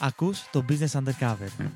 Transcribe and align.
Ακούς 0.00 0.48
το 0.50 0.64
Business 0.68 1.00
Undercover 1.00 1.66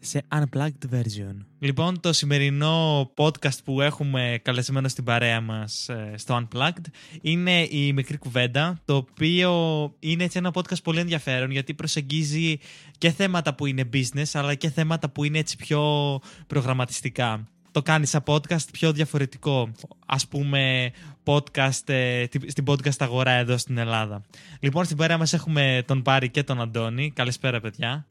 σε 0.00 0.22
Unplugged 0.32 0.94
version. 0.94 1.36
Λοιπόν, 1.58 2.00
το 2.00 2.12
σημερινό 2.12 3.10
podcast 3.16 3.58
που 3.64 3.80
έχουμε 3.80 4.40
καλεσμένο 4.42 4.88
στην 4.88 5.04
παρέα 5.04 5.40
μας 5.40 5.88
ε, 5.88 6.12
στο 6.16 6.42
Unplugged 6.42 6.84
είναι 7.20 7.62
η 7.62 7.92
Μικρή 7.92 8.16
Κουβέντα, 8.16 8.80
το 8.84 8.96
οποίο 8.96 9.52
είναι 9.98 10.24
έτσι 10.24 10.38
ένα 10.38 10.50
podcast 10.54 10.82
πολύ 10.82 10.98
ενδιαφέρον 10.98 11.50
γιατί 11.50 11.74
προσεγγίζει 11.74 12.58
και 12.98 13.10
θέματα 13.10 13.54
που 13.54 13.66
είναι 13.66 13.88
business 13.92 14.30
αλλά 14.32 14.54
και 14.54 14.70
θέματα 14.70 15.10
που 15.10 15.24
είναι 15.24 15.38
έτσι 15.38 15.56
πιο 15.56 16.18
προγραμματιστικά 16.46 17.48
το 17.76 17.82
κάνεις 17.82 18.10
σαν 18.10 18.22
podcast 18.26 18.70
πιο 18.72 18.92
διαφορετικό, 18.92 19.72
ας 20.06 20.28
πούμε, 20.28 20.92
podcast, 21.24 21.88
ε, 21.88 22.24
στην 22.46 22.64
podcast 22.66 22.96
αγορά 22.98 23.30
εδώ 23.30 23.56
στην 23.56 23.78
Ελλάδα. 23.78 24.22
Λοιπόν, 24.60 24.84
στην 24.84 24.96
πέρα 24.96 25.18
μας 25.18 25.32
έχουμε 25.32 25.82
τον 25.86 26.02
Πάρη 26.02 26.30
και 26.30 26.42
τον 26.42 26.60
Αντώνη. 26.60 27.10
Καλησπέρα, 27.10 27.60
παιδιά. 27.60 28.06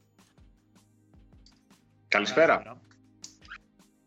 Καλησπέρα. 2.08 2.78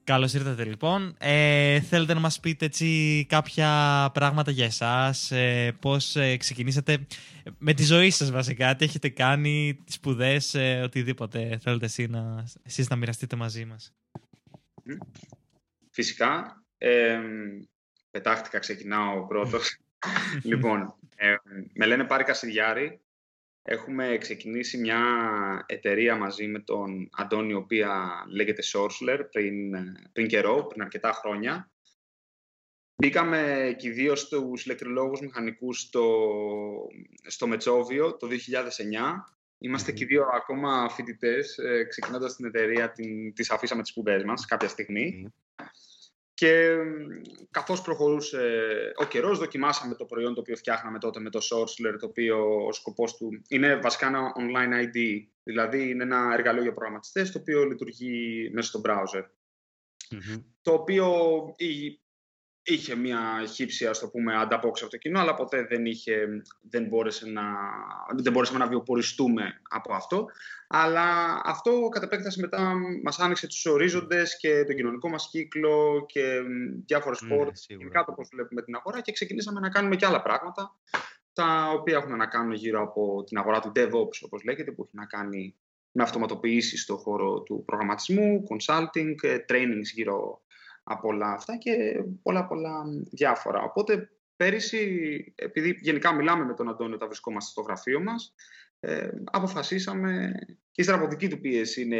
Καλώς 0.03 0.33
ήρθατε 0.33 0.63
λοιπόν. 0.63 1.15
Ε, 1.17 1.79
θέλετε 1.79 2.13
να 2.13 2.19
μας 2.19 2.39
πείτε 2.39 2.65
έτσι 2.65 3.25
κάποια 3.29 3.69
πράγματα 4.13 4.51
για 4.51 4.65
εσάς, 4.65 5.31
ε, 5.31 5.75
πώς 5.79 6.15
ε, 6.15 6.37
ξεκινήσατε 6.37 7.07
με 7.57 7.73
τη 7.73 7.83
ζωή 7.83 8.09
σας 8.09 8.31
βασικά, 8.31 8.75
τι 8.75 8.85
έχετε 8.85 9.09
κάνει, 9.09 9.79
τις 9.85 9.95
σπουδές, 9.95 10.53
ε, 10.53 10.81
οτιδήποτε 10.83 11.59
θέλετε 11.61 11.85
εσύ 11.85 12.07
να, 12.07 12.43
εσείς 12.63 12.89
να 12.89 12.95
μοιραστείτε 12.95 13.35
μαζί 13.35 13.65
μας. 13.65 13.93
Φυσικά. 15.99 16.63
Ε, 16.77 17.19
πετάχτηκα, 18.11 18.59
ξεκινάω 18.59 19.27
πρώτος. 19.27 19.77
λοιπόν, 20.49 20.95
ε, 21.15 21.35
με 21.73 21.85
λένε 21.85 22.03
Πάρη 22.03 22.23
Κασιδιάρη. 22.23 23.01
Έχουμε 23.61 24.17
ξεκινήσει 24.17 24.77
μια 24.77 25.01
εταιρεία 25.65 26.15
μαζί 26.15 26.47
με 26.47 26.59
τον 26.59 27.09
Αντώνη, 27.11 27.51
η 27.51 27.53
οποία 27.53 28.23
λέγεται 28.29 28.61
Sourceler, 28.73 29.19
πριν, 29.31 29.75
πριν 30.13 30.27
καιρό, 30.27 30.65
πριν 30.65 30.81
αρκετά 30.81 31.11
χρόνια. 31.11 31.71
Μπήκαμε 32.95 33.73
και 33.77 33.89
δύο 33.89 34.15
στους 34.15 34.65
ηλεκτρολόγους 34.65 35.19
μηχανικούς 35.19 35.79
στο, 35.79 36.27
στο 37.27 37.47
Μετσόβιο 37.47 38.17
το 38.17 38.27
2009. 38.27 38.33
Είμαστε 39.57 39.91
και 39.91 40.05
δύο 40.05 40.27
ακόμα 40.33 40.89
φοιτητές, 40.89 41.57
ε, 41.57 41.83
ξεκινώντας 41.83 42.35
την 42.35 42.45
εταιρεία, 42.45 42.91
την, 42.91 43.33
τις 43.33 43.51
αφήσαμε 43.51 43.81
τις 43.81 43.91
σπουδές 43.91 44.23
μας 44.23 44.45
κάποια 44.45 44.67
στιγμή. 44.67 45.33
Και 46.39 46.75
καθώς 47.51 47.81
προχωρούσε 47.81 48.61
ο 48.95 49.05
καιρός, 49.05 49.37
δοκιμάσαμε 49.39 49.95
το 49.95 50.05
προϊόν 50.05 50.33
το 50.33 50.39
οποίο 50.39 50.55
φτιάχναμε 50.55 50.99
τότε 50.99 51.19
με 51.19 51.29
το 51.29 51.39
Sourceler, 51.39 51.95
το 51.99 52.05
οποίο 52.05 52.65
ο 52.65 52.71
σκοπός 52.71 53.15
του 53.15 53.41
είναι 53.47 53.75
βασικά 53.75 54.07
ένα 54.07 54.31
online 54.37 54.85
ID, 54.85 54.97
δηλαδή 55.43 55.89
είναι 55.89 56.03
ένα 56.03 56.29
εργαλείο 56.33 56.61
για 56.61 56.73
προγραμματιστές, 56.73 57.31
το 57.31 57.39
οποίο 57.39 57.63
λειτουργεί 57.63 58.49
μέσα 58.53 58.67
στο 58.67 58.81
browser. 58.85 59.23
Το 60.61 60.73
οποίο 60.73 61.15
είχε 62.63 62.95
μια 62.95 63.45
χύψη, 63.53 63.85
ας 63.85 63.99
το 63.99 64.09
πούμε, 64.09 64.35
ανταπόκριση 64.35 64.83
από 64.83 64.91
το 64.91 64.97
κοινό, 64.97 65.19
αλλά 65.19 65.33
ποτέ 65.33 65.65
δεν, 65.65 65.85
είχε, 65.85 66.27
δεν, 66.61 66.87
μπόρεσε 66.87 67.29
να, 67.29 67.43
δεν 68.17 68.33
μπορέσαμε 68.33 68.59
να 68.59 68.67
βιοποριστούμε 68.67 69.61
από 69.69 69.93
αυτό. 69.93 70.25
Αλλά 70.67 71.39
αυτό 71.43 71.89
κατ' 71.91 72.03
επέκταση 72.03 72.39
μετά 72.39 72.73
μας 73.03 73.19
άνοιξε 73.19 73.47
τους 73.47 73.65
ορίζοντες 73.65 74.37
και 74.37 74.63
τον 74.63 74.75
κοινωνικό 74.75 75.09
μας 75.09 75.29
κύκλο 75.31 76.05
και 76.07 76.39
διάφορες 76.85 77.21
mm, 77.23 77.27
πόρτες, 77.27 77.65
γενικά 77.69 78.03
το 78.03 78.11
πώς 78.11 78.29
βλέπουμε 78.31 78.61
την 78.61 78.75
αγορά 78.75 79.01
και 79.01 79.11
ξεκινήσαμε 79.11 79.59
να 79.59 79.69
κάνουμε 79.69 79.95
και 79.95 80.05
άλλα 80.05 80.21
πράγματα, 80.21 80.75
τα 81.33 81.71
οποία 81.71 81.97
έχουν 81.97 82.15
να 82.15 82.25
κάνουν 82.25 82.53
γύρω 82.53 82.81
από 82.81 83.23
την 83.23 83.37
αγορά 83.37 83.59
του 83.59 83.71
DevOps, 83.75 84.19
όπως 84.21 84.43
λέγεται, 84.43 84.71
που 84.71 84.83
έχει 84.83 84.95
να 84.95 85.05
κάνει 85.05 85.55
με 85.91 86.03
αυτοματοποιήσεις 86.03 86.81
στον 86.81 86.97
χώρο 86.97 87.41
του 87.41 87.63
προγραμματισμού, 87.65 88.43
consulting, 88.49 89.15
trainings 89.49 89.89
γύρω 89.93 90.41
από 90.89 91.07
όλα 91.07 91.31
αυτά 91.31 91.57
και 91.57 92.03
πολλά 92.21 92.47
πολλά 92.47 92.83
διάφορα. 93.11 93.61
Οπότε 93.61 94.09
πέρυσι, 94.35 95.33
επειδή 95.35 95.79
γενικά 95.81 96.13
μιλάμε 96.13 96.45
με 96.45 96.53
τον 96.53 96.69
Αντώνιο 96.69 96.95
όταν 96.95 97.07
βρισκόμαστε 97.07 97.51
στο 97.51 97.61
γραφείο 97.61 98.01
μας, 98.01 98.33
ε, 98.79 99.09
αποφασίσαμε, 99.31 100.31
και 100.71 100.81
ύστερα 100.81 100.97
από 100.97 101.07
δική 101.07 101.27
του 101.27 101.39
πίεση 101.39 101.81
είναι 101.81 101.97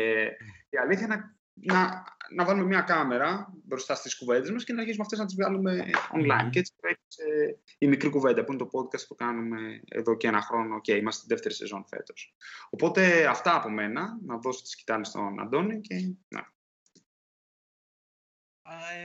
η 0.69 0.77
αλήθεια, 0.77 1.07
να, 1.07 1.37
να, 1.53 2.03
να 2.35 2.45
βάλουμε 2.45 2.65
μια 2.65 2.81
κάμερα 2.81 3.53
μπροστά 3.63 3.95
στις 3.95 4.17
κουβέντες 4.17 4.51
μας 4.51 4.63
και 4.63 4.73
να 4.73 4.79
αρχίσουμε 4.79 5.03
αυτές 5.03 5.19
να 5.19 5.25
τις 5.25 5.35
βγάλουμε 5.35 5.85
online. 6.13 6.49
Και 6.49 6.59
έτσι 6.59 6.73
πέρυσι 6.81 7.59
η 7.77 7.87
μικρή 7.87 8.09
κουβέντα 8.09 8.43
που 8.43 8.51
είναι 8.51 8.61
το 8.61 8.69
podcast 8.73 9.07
που 9.07 9.15
κάνουμε 9.15 9.81
εδώ 9.87 10.17
και 10.17 10.27
ένα 10.27 10.41
χρόνο 10.41 10.81
και 10.81 10.93
είμαστε 10.93 11.19
στη 11.19 11.33
δεύτερη 11.33 11.53
σεζόν 11.53 11.85
φέτος. 11.87 12.35
Οπότε 12.69 13.25
αυτά 13.25 13.55
από 13.55 13.69
μένα, 13.69 14.19
να 14.25 14.37
δώσω 14.37 14.61
τη 14.61 14.69
σκητάλη 14.69 15.05
στον 15.05 15.41
Αντώνη 15.41 15.81
και 15.81 15.95
να, 16.27 16.53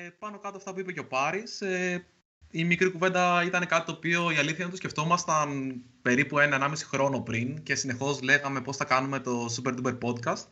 ε, 0.05 0.09
πάνω 0.19 0.39
κάτω 0.39 0.57
αυτά 0.57 0.73
που 0.73 0.81
είπε 0.81 0.93
και 0.93 1.01
ο 1.01 1.07
Πάρης. 1.07 1.61
Ε, 1.61 2.07
η 2.51 2.65
μικρή 2.65 2.91
κουβέντα 2.91 3.45
ήταν 3.45 3.67
κάτι 3.67 3.87
το 3.87 3.93
οποίο 3.93 4.31
η 4.31 4.37
αλήθεια 4.37 4.61
είναι 4.61 4.71
το 4.71 4.77
σκεφτόμασταν 4.77 5.81
περίπου 6.03 6.39
ένα-ενάμιση 6.39 6.85
χρόνο 6.85 7.21
πριν 7.21 7.63
και 7.63 7.75
συνεχώς 7.75 8.23
λέγαμε 8.23 8.61
πώς 8.61 8.77
θα 8.77 8.85
κάνουμε 8.85 9.21
το 9.21 9.47
Super 9.57 9.75
Duper 9.75 9.99
Podcast 9.99 10.45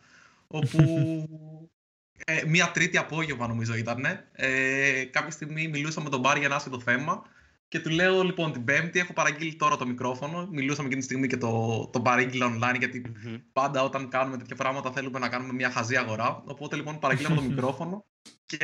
όπου 0.46 0.78
ε, 2.26 2.42
μία 2.46 2.70
τρίτη 2.70 2.96
απόγευμα 2.96 3.46
νομίζω 3.46 3.74
ήταν. 3.74 4.04
Ε, 4.32 5.04
κάποια 5.04 5.30
στιγμή 5.30 5.68
μιλούσαμε 5.68 6.04
με 6.04 6.10
τον 6.10 6.22
Πάρη 6.22 6.38
για 6.38 6.46
ένα 6.46 6.56
άσχετο 6.56 6.80
θέμα 6.80 7.22
και 7.72 7.80
του 7.80 7.90
λέω 7.90 8.22
λοιπόν 8.22 8.52
την 8.52 8.64
Πέμπτη 8.64 8.98
έχω 8.98 9.12
παραγγείλει 9.12 9.54
τώρα 9.54 9.76
το 9.76 9.86
μικρόφωνο. 9.86 10.48
Μιλούσαμε 10.50 10.86
εκείνη 10.86 11.00
τη 11.00 11.06
στιγμή 11.06 11.26
και 11.26 11.36
το, 11.36 11.86
το 11.92 12.00
παρήγγειλα 12.00 12.56
online 12.56 12.78
γιατί 12.78 13.12
πάντα 13.52 13.82
όταν 13.82 14.08
κάνουμε 14.08 14.36
τέτοια 14.36 14.56
πράγματα 14.56 14.92
θέλουμε 14.92 15.18
να 15.18 15.28
κάνουμε 15.28 15.52
μια 15.52 15.70
χαζή 15.70 15.96
αγορά. 15.96 16.42
Οπότε 16.46 16.76
λοιπόν 16.76 16.98
παραγγείλαμε 16.98 17.34
το 17.34 17.42
μικρόφωνο 17.52 18.04
και 18.46 18.58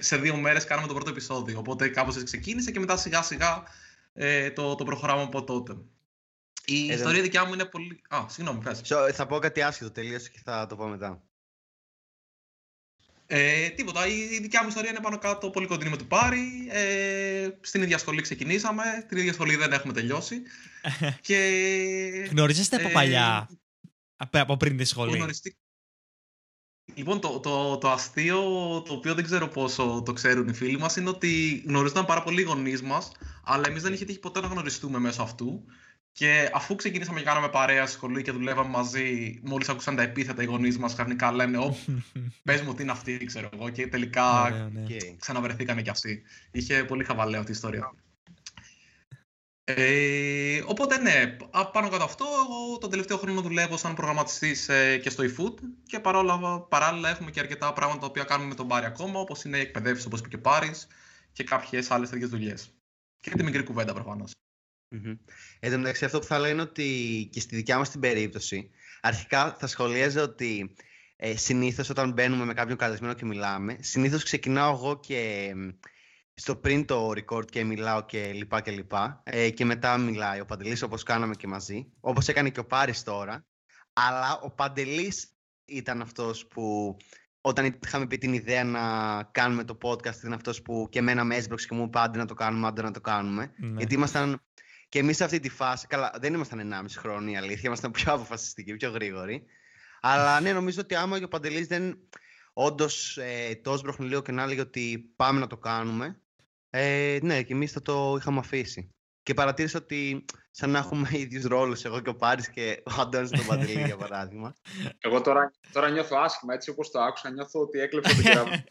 σε 0.00 0.16
δύο 0.16 0.36
μέρες 0.36 0.64
κάναμε 0.64 0.86
το 0.86 0.94
πρώτο 0.94 1.10
επεισόδιο. 1.10 1.58
Οπότε 1.58 1.88
κάπως 1.88 2.14
έτσι 2.14 2.24
ξεκίνησε 2.24 2.70
και 2.70 2.78
μετά 2.78 2.96
σιγά 2.96 3.22
σιγά 3.22 3.62
ε, 4.12 4.50
το, 4.50 4.74
το 4.74 4.84
προχωράμε 4.84 5.22
από 5.22 5.44
τότε. 5.44 5.76
Η 6.64 6.90
ε, 6.90 6.94
ιστορία 6.94 7.22
δικιά 7.22 7.44
μου 7.44 7.52
είναι 7.52 7.64
πολύ... 7.64 8.00
Α, 8.08 8.24
συγγνώμη, 8.28 8.62
πες. 8.62 8.82
Θα 9.12 9.26
πω 9.26 9.38
κάτι 9.38 9.62
άσχετο 9.62 9.90
τελείως 9.90 10.28
και 10.28 10.40
θα 10.44 10.66
το 10.66 10.76
πω 10.76 10.86
μετά. 10.86 11.22
Ε, 13.30 13.68
τίποτα. 13.68 14.06
Η 14.06 14.38
δικιά 14.40 14.62
μου 14.62 14.68
ιστορία 14.68 14.90
είναι 14.90 15.00
πάνω 15.00 15.18
κάτω 15.18 15.50
πολύ 15.50 15.66
κοντινή 15.66 15.90
με 15.90 15.96
του 15.96 16.06
Πάρη. 16.06 16.68
Ε, 16.70 17.48
στην 17.60 17.82
ίδια 17.82 17.98
σχολή 17.98 18.22
ξεκινήσαμε. 18.22 18.82
Την 19.08 19.18
ίδια 19.18 19.32
σχολή 19.32 19.56
δεν 19.56 19.72
έχουμε 19.72 19.92
τελειώσει. 19.92 20.42
και, 21.20 22.28
Γνωρίζεστε 22.30 22.76
από 22.76 22.88
ε, 22.88 22.92
παλιά, 22.92 23.48
από 24.16 24.56
πριν 24.56 24.76
τη 24.76 24.84
σχολή; 24.84 25.16
Γνωριστή... 25.16 25.56
Λοιπόν, 26.94 27.20
το, 27.20 27.40
το, 27.40 27.78
το 27.78 27.90
αστείο, 27.90 28.42
το 28.86 28.92
οποίο 28.92 29.14
δεν 29.14 29.24
ξέρω 29.24 29.48
πόσο 29.48 30.02
το 30.04 30.12
ξέρουν 30.12 30.48
οι 30.48 30.54
φίλοι 30.54 30.78
μας, 30.78 30.96
είναι 30.96 31.08
ότι 31.08 31.62
γνωρίζονταν 31.66 32.04
πάρα 32.04 32.22
πολύ 32.22 32.40
οι 32.40 32.44
γονείς 32.44 32.82
μας, 32.82 33.12
αλλά 33.44 33.68
εμείς 33.68 33.82
δεν 33.82 33.92
είχε 33.92 34.04
τύχει 34.04 34.18
ποτέ 34.18 34.40
να 34.40 34.46
γνωριστούμε 34.46 34.98
μέσω 34.98 35.22
αυτού. 35.22 35.64
Και 36.18 36.50
αφού 36.52 36.74
ξεκινήσαμε 36.74 37.18
και 37.18 37.24
κάναμε 37.24 37.48
παρέα 37.48 37.86
στη 37.86 37.96
σχολή 37.96 38.22
και 38.22 38.32
δουλεύαμε 38.32 38.68
μαζί, 38.68 39.40
μόλις 39.42 39.68
άκουσαν 39.68 39.96
τα 39.96 40.02
επίθετα 40.02 40.42
οι 40.42 40.44
γονείς 40.44 40.78
μας, 40.78 40.92
ξαφνικά 40.92 41.32
λένε: 41.32 41.58
Ω, 41.58 41.76
πες 42.44 42.62
μου 42.62 42.74
τι 42.74 42.82
είναι 42.82 42.90
αυτή, 42.90 43.24
ξέρω 43.24 43.48
εγώ. 43.52 43.68
Και 43.70 43.86
τελικά 43.86 44.50
ναι, 44.50 44.80
ναι. 44.80 44.96
ξαναβρεθήκανε 45.18 45.82
κι 45.82 45.90
αυτοί. 45.90 46.22
Είχε 46.50 46.84
πολύ 46.84 47.04
χαβαλέ 47.04 47.36
αυτή 47.36 47.50
η 47.50 47.54
ιστορία. 47.54 47.94
Ε, 49.64 50.62
οπότε 50.66 50.98
ναι, 50.98 51.36
πάνω 51.72 51.88
κάτω 51.88 52.04
αυτό, 52.04 52.24
εγώ 52.24 52.78
τον 52.78 52.90
τελευταίο 52.90 53.16
χρόνο 53.16 53.40
δουλεύω 53.40 53.76
σαν 53.76 53.94
προγραμματιστής 53.94 54.68
ε, 54.68 54.98
και 54.98 55.10
στο 55.10 55.24
eFood 55.24 55.54
και 55.86 56.00
παρόλα, 56.00 56.60
παράλληλα 56.60 57.08
έχουμε 57.08 57.30
και 57.30 57.40
αρκετά 57.40 57.72
πράγματα 57.72 58.00
τα 58.00 58.06
οποία 58.06 58.24
κάνουμε 58.24 58.48
με 58.48 58.54
τον 58.54 58.68
Πάρη 58.68 58.86
ακόμα, 58.86 59.20
όπως 59.20 59.44
είναι 59.44 59.56
η 59.56 59.60
εκπαιδεύση, 59.60 60.06
όπως 60.06 60.18
είπε 60.18 60.28
και 60.28 60.36
ο 60.36 60.40
Πάρης 60.40 60.86
και 61.32 61.44
κάποιες 61.44 61.90
άλλες 61.90 62.10
τέτοιες 62.10 62.30
δουλειές. 62.30 62.70
Και 63.20 63.30
τη 63.30 63.42
μικρή 63.42 63.62
κουβέντα 63.62 63.92
προφανώς. 63.92 64.32
Mm-hmm. 64.92 65.16
Εν 65.60 65.70
τω 65.72 65.78
μεταξύ, 65.78 66.04
αυτό 66.04 66.18
που 66.18 66.24
θα 66.24 66.38
λέω 66.38 66.50
είναι 66.50 66.62
ότι 66.62 67.28
και 67.32 67.40
στη 67.40 67.56
δικιά 67.56 67.78
μας 67.78 67.90
την 67.90 68.00
περίπτωση, 68.00 68.70
αρχικά 69.00 69.56
θα 69.58 69.66
σχολίαζα 69.66 70.22
ότι 70.22 70.74
ε, 71.16 71.36
συνήθως 71.36 71.90
όταν 71.90 72.12
μπαίνουμε 72.12 72.44
με 72.44 72.54
κάποιον 72.54 72.76
καλεσμένο 72.76 73.14
και 73.14 73.24
μιλάμε, 73.24 73.76
συνήθως 73.80 74.22
ξεκινάω 74.22 74.72
εγώ 74.72 75.00
και 75.00 75.52
στο 76.34 76.56
πριν 76.56 76.84
το 76.84 77.10
record 77.10 77.50
και 77.50 77.64
μιλάω 77.64 78.04
και 78.04 78.32
λοιπά 78.32 78.60
και 78.60 78.70
λοιπά. 78.70 79.22
Ε, 79.24 79.50
και 79.50 79.64
μετά 79.64 79.98
μιλάει 79.98 80.40
ο 80.40 80.44
Παντελής 80.44 80.82
όπως 80.82 81.02
κάναμε 81.02 81.34
και 81.34 81.46
μαζί, 81.46 81.92
όπως 82.00 82.28
έκανε 82.28 82.50
και 82.50 82.60
ο 82.60 82.66
Πάρης 82.66 83.02
τώρα. 83.02 83.46
Αλλά 83.92 84.40
ο 84.42 84.50
Παντελής 84.50 85.32
ήταν 85.64 86.00
αυτός 86.00 86.46
που 86.46 86.96
όταν 87.40 87.78
είχαμε 87.84 88.06
πει 88.06 88.18
την 88.18 88.32
ιδέα 88.32 88.64
να 88.64 89.22
κάνουμε 89.22 89.64
το 89.64 89.78
podcast 89.82 90.16
ήταν 90.18 90.32
αυτός 90.32 90.62
που 90.62 90.88
και 90.90 90.98
εμένα 90.98 91.24
με 91.24 91.36
έσπρωξε 91.36 91.66
και 91.66 91.74
μου 91.74 91.90
πάντε 91.90 92.18
να 92.18 92.24
το 92.24 92.34
κάνουμε, 92.34 92.66
άντε 92.66 92.82
να 92.82 92.90
το 92.90 93.00
κάνουμε. 93.00 93.52
Ναι. 93.56 93.74
Γιατί 93.76 93.94
ήμασταν 93.94 94.42
και 94.88 94.98
εμείς 94.98 95.16
σε 95.16 95.24
αυτή 95.24 95.40
τη 95.40 95.48
φάση, 95.48 95.86
καλά, 95.86 96.12
δεν 96.20 96.34
ήμασταν 96.34 96.72
1,5 96.72 96.84
χρόνο 96.96 97.30
η 97.30 97.36
αλήθεια, 97.36 97.62
ήμασταν 97.64 97.90
πιο 97.90 98.12
αποφασιστικοί, 98.12 98.76
πιο 98.76 98.90
γρήγοροι. 98.90 99.44
Αλλά 100.00 100.40
ναι, 100.40 100.52
νομίζω 100.52 100.80
ότι 100.80 100.94
άμα 100.94 101.18
και 101.18 101.24
ο 101.24 101.28
Παντελής 101.28 101.66
δεν 101.66 101.98
όντως 102.52 103.18
ε, 103.18 103.60
το 103.62 103.72
έσπροχνε 103.72 104.06
λίγο 104.06 104.22
και 104.22 104.32
να 104.32 104.42
έλεγε 104.42 104.60
ότι 104.60 105.12
πάμε 105.16 105.40
να 105.40 105.46
το 105.46 105.56
κάνουμε, 105.56 106.22
ε, 106.70 107.18
ναι, 107.22 107.42
και 107.42 107.52
εμείς 107.52 107.72
θα 107.72 107.82
το 107.82 108.16
είχαμε 108.18 108.38
αφήσει. 108.38 108.92
Και 109.22 109.34
παρατήρησα 109.34 109.78
ότι 109.78 110.24
σαν 110.50 110.70
να 110.70 110.78
έχουμε 110.78 111.08
ίδιους 111.22 111.44
ρόλους. 111.44 111.84
Εγώ 111.84 112.00
και 112.00 112.08
ο 112.08 112.16
Πάρης 112.16 112.50
και 112.50 112.82
ο 112.84 113.00
Αντώνης 113.00 113.30
τον 113.30 113.46
Παντελή, 113.46 113.82
για 113.82 113.96
παράδειγμα. 113.96 114.54
Εγώ 115.04 115.20
τώρα, 115.20 115.52
τώρα 115.72 115.90
νιώθω 115.90 116.16
άσχημα, 116.16 116.54
έτσι 116.54 116.70
όπως 116.70 116.90
το 116.90 117.00
άκουσα, 117.00 117.30
νιώθω 117.30 117.60
ότι 117.60 117.78
έκλεψε 117.78 118.14
το 118.14 118.22
κεραμίδι. 118.22 118.64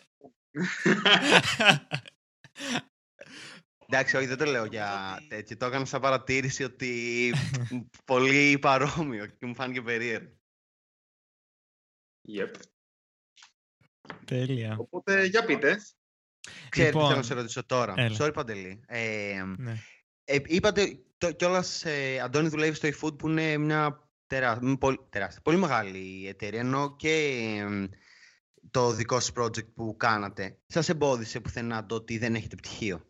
Εντάξει, 3.89 4.17
όχι, 4.17 4.25
δεν 4.25 4.37
το 4.37 4.45
λέω 4.45 4.65
για 4.65 5.19
τέτοιο. 5.27 5.57
Το 5.57 5.65
έκανα 5.65 5.85
σαν 5.85 6.01
παρατήρηση 6.01 6.63
ότι 6.63 7.33
πολύ 8.05 8.59
παρόμοιο 8.59 9.25
και 9.25 9.45
μου 9.45 9.55
φάνηκε 9.55 9.81
περίεργο. 9.81 10.31
Yep. 12.29 12.51
Τέλεια. 14.25 14.75
Οπότε, 14.79 15.25
για 15.25 15.45
πείτε. 15.45 15.77
Ξέρετε 16.69 16.91
Λοιπόν, 16.93 17.01
τι 17.01 17.07
θέλω 17.07 17.19
να 17.21 17.23
σε 17.27 17.33
ρωτήσω 17.33 17.65
τώρα. 17.65 17.93
έλα. 17.97 18.17
Sorry, 18.19 18.33
Παντελή. 18.33 18.83
Ε, 18.87 19.43
Ναι. 19.57 19.77
ε, 20.23 20.37
είπατε 20.45 20.99
κιόλας, 21.35 21.85
ε, 21.85 22.19
Αντώνη, 22.19 22.47
δουλεύει 22.47 22.75
στο 22.75 22.87
eFood 22.87 23.17
που 23.17 23.29
είναι 23.29 23.57
μια 23.57 24.09
τερά, 24.27 24.59
μ, 24.61 24.73
πολύ, 24.73 24.97
τεράστια, 25.09 25.41
πολύ 25.41 25.57
μεγάλη 25.57 26.27
εταιρεία. 26.27 26.59
Ενώ 26.59 26.95
και 26.95 27.09
ε, 27.69 27.87
το 28.71 28.91
δικό 28.91 29.19
σας 29.19 29.31
project 29.37 29.73
που 29.73 29.95
κάνατε 29.97 30.59
σας 30.65 30.89
εμπόδισε 30.89 31.39
πουθενά 31.39 31.85
το 31.85 31.95
ότι 31.95 32.17
δεν 32.17 32.35
έχετε 32.35 32.55
πτυχίο; 32.55 33.06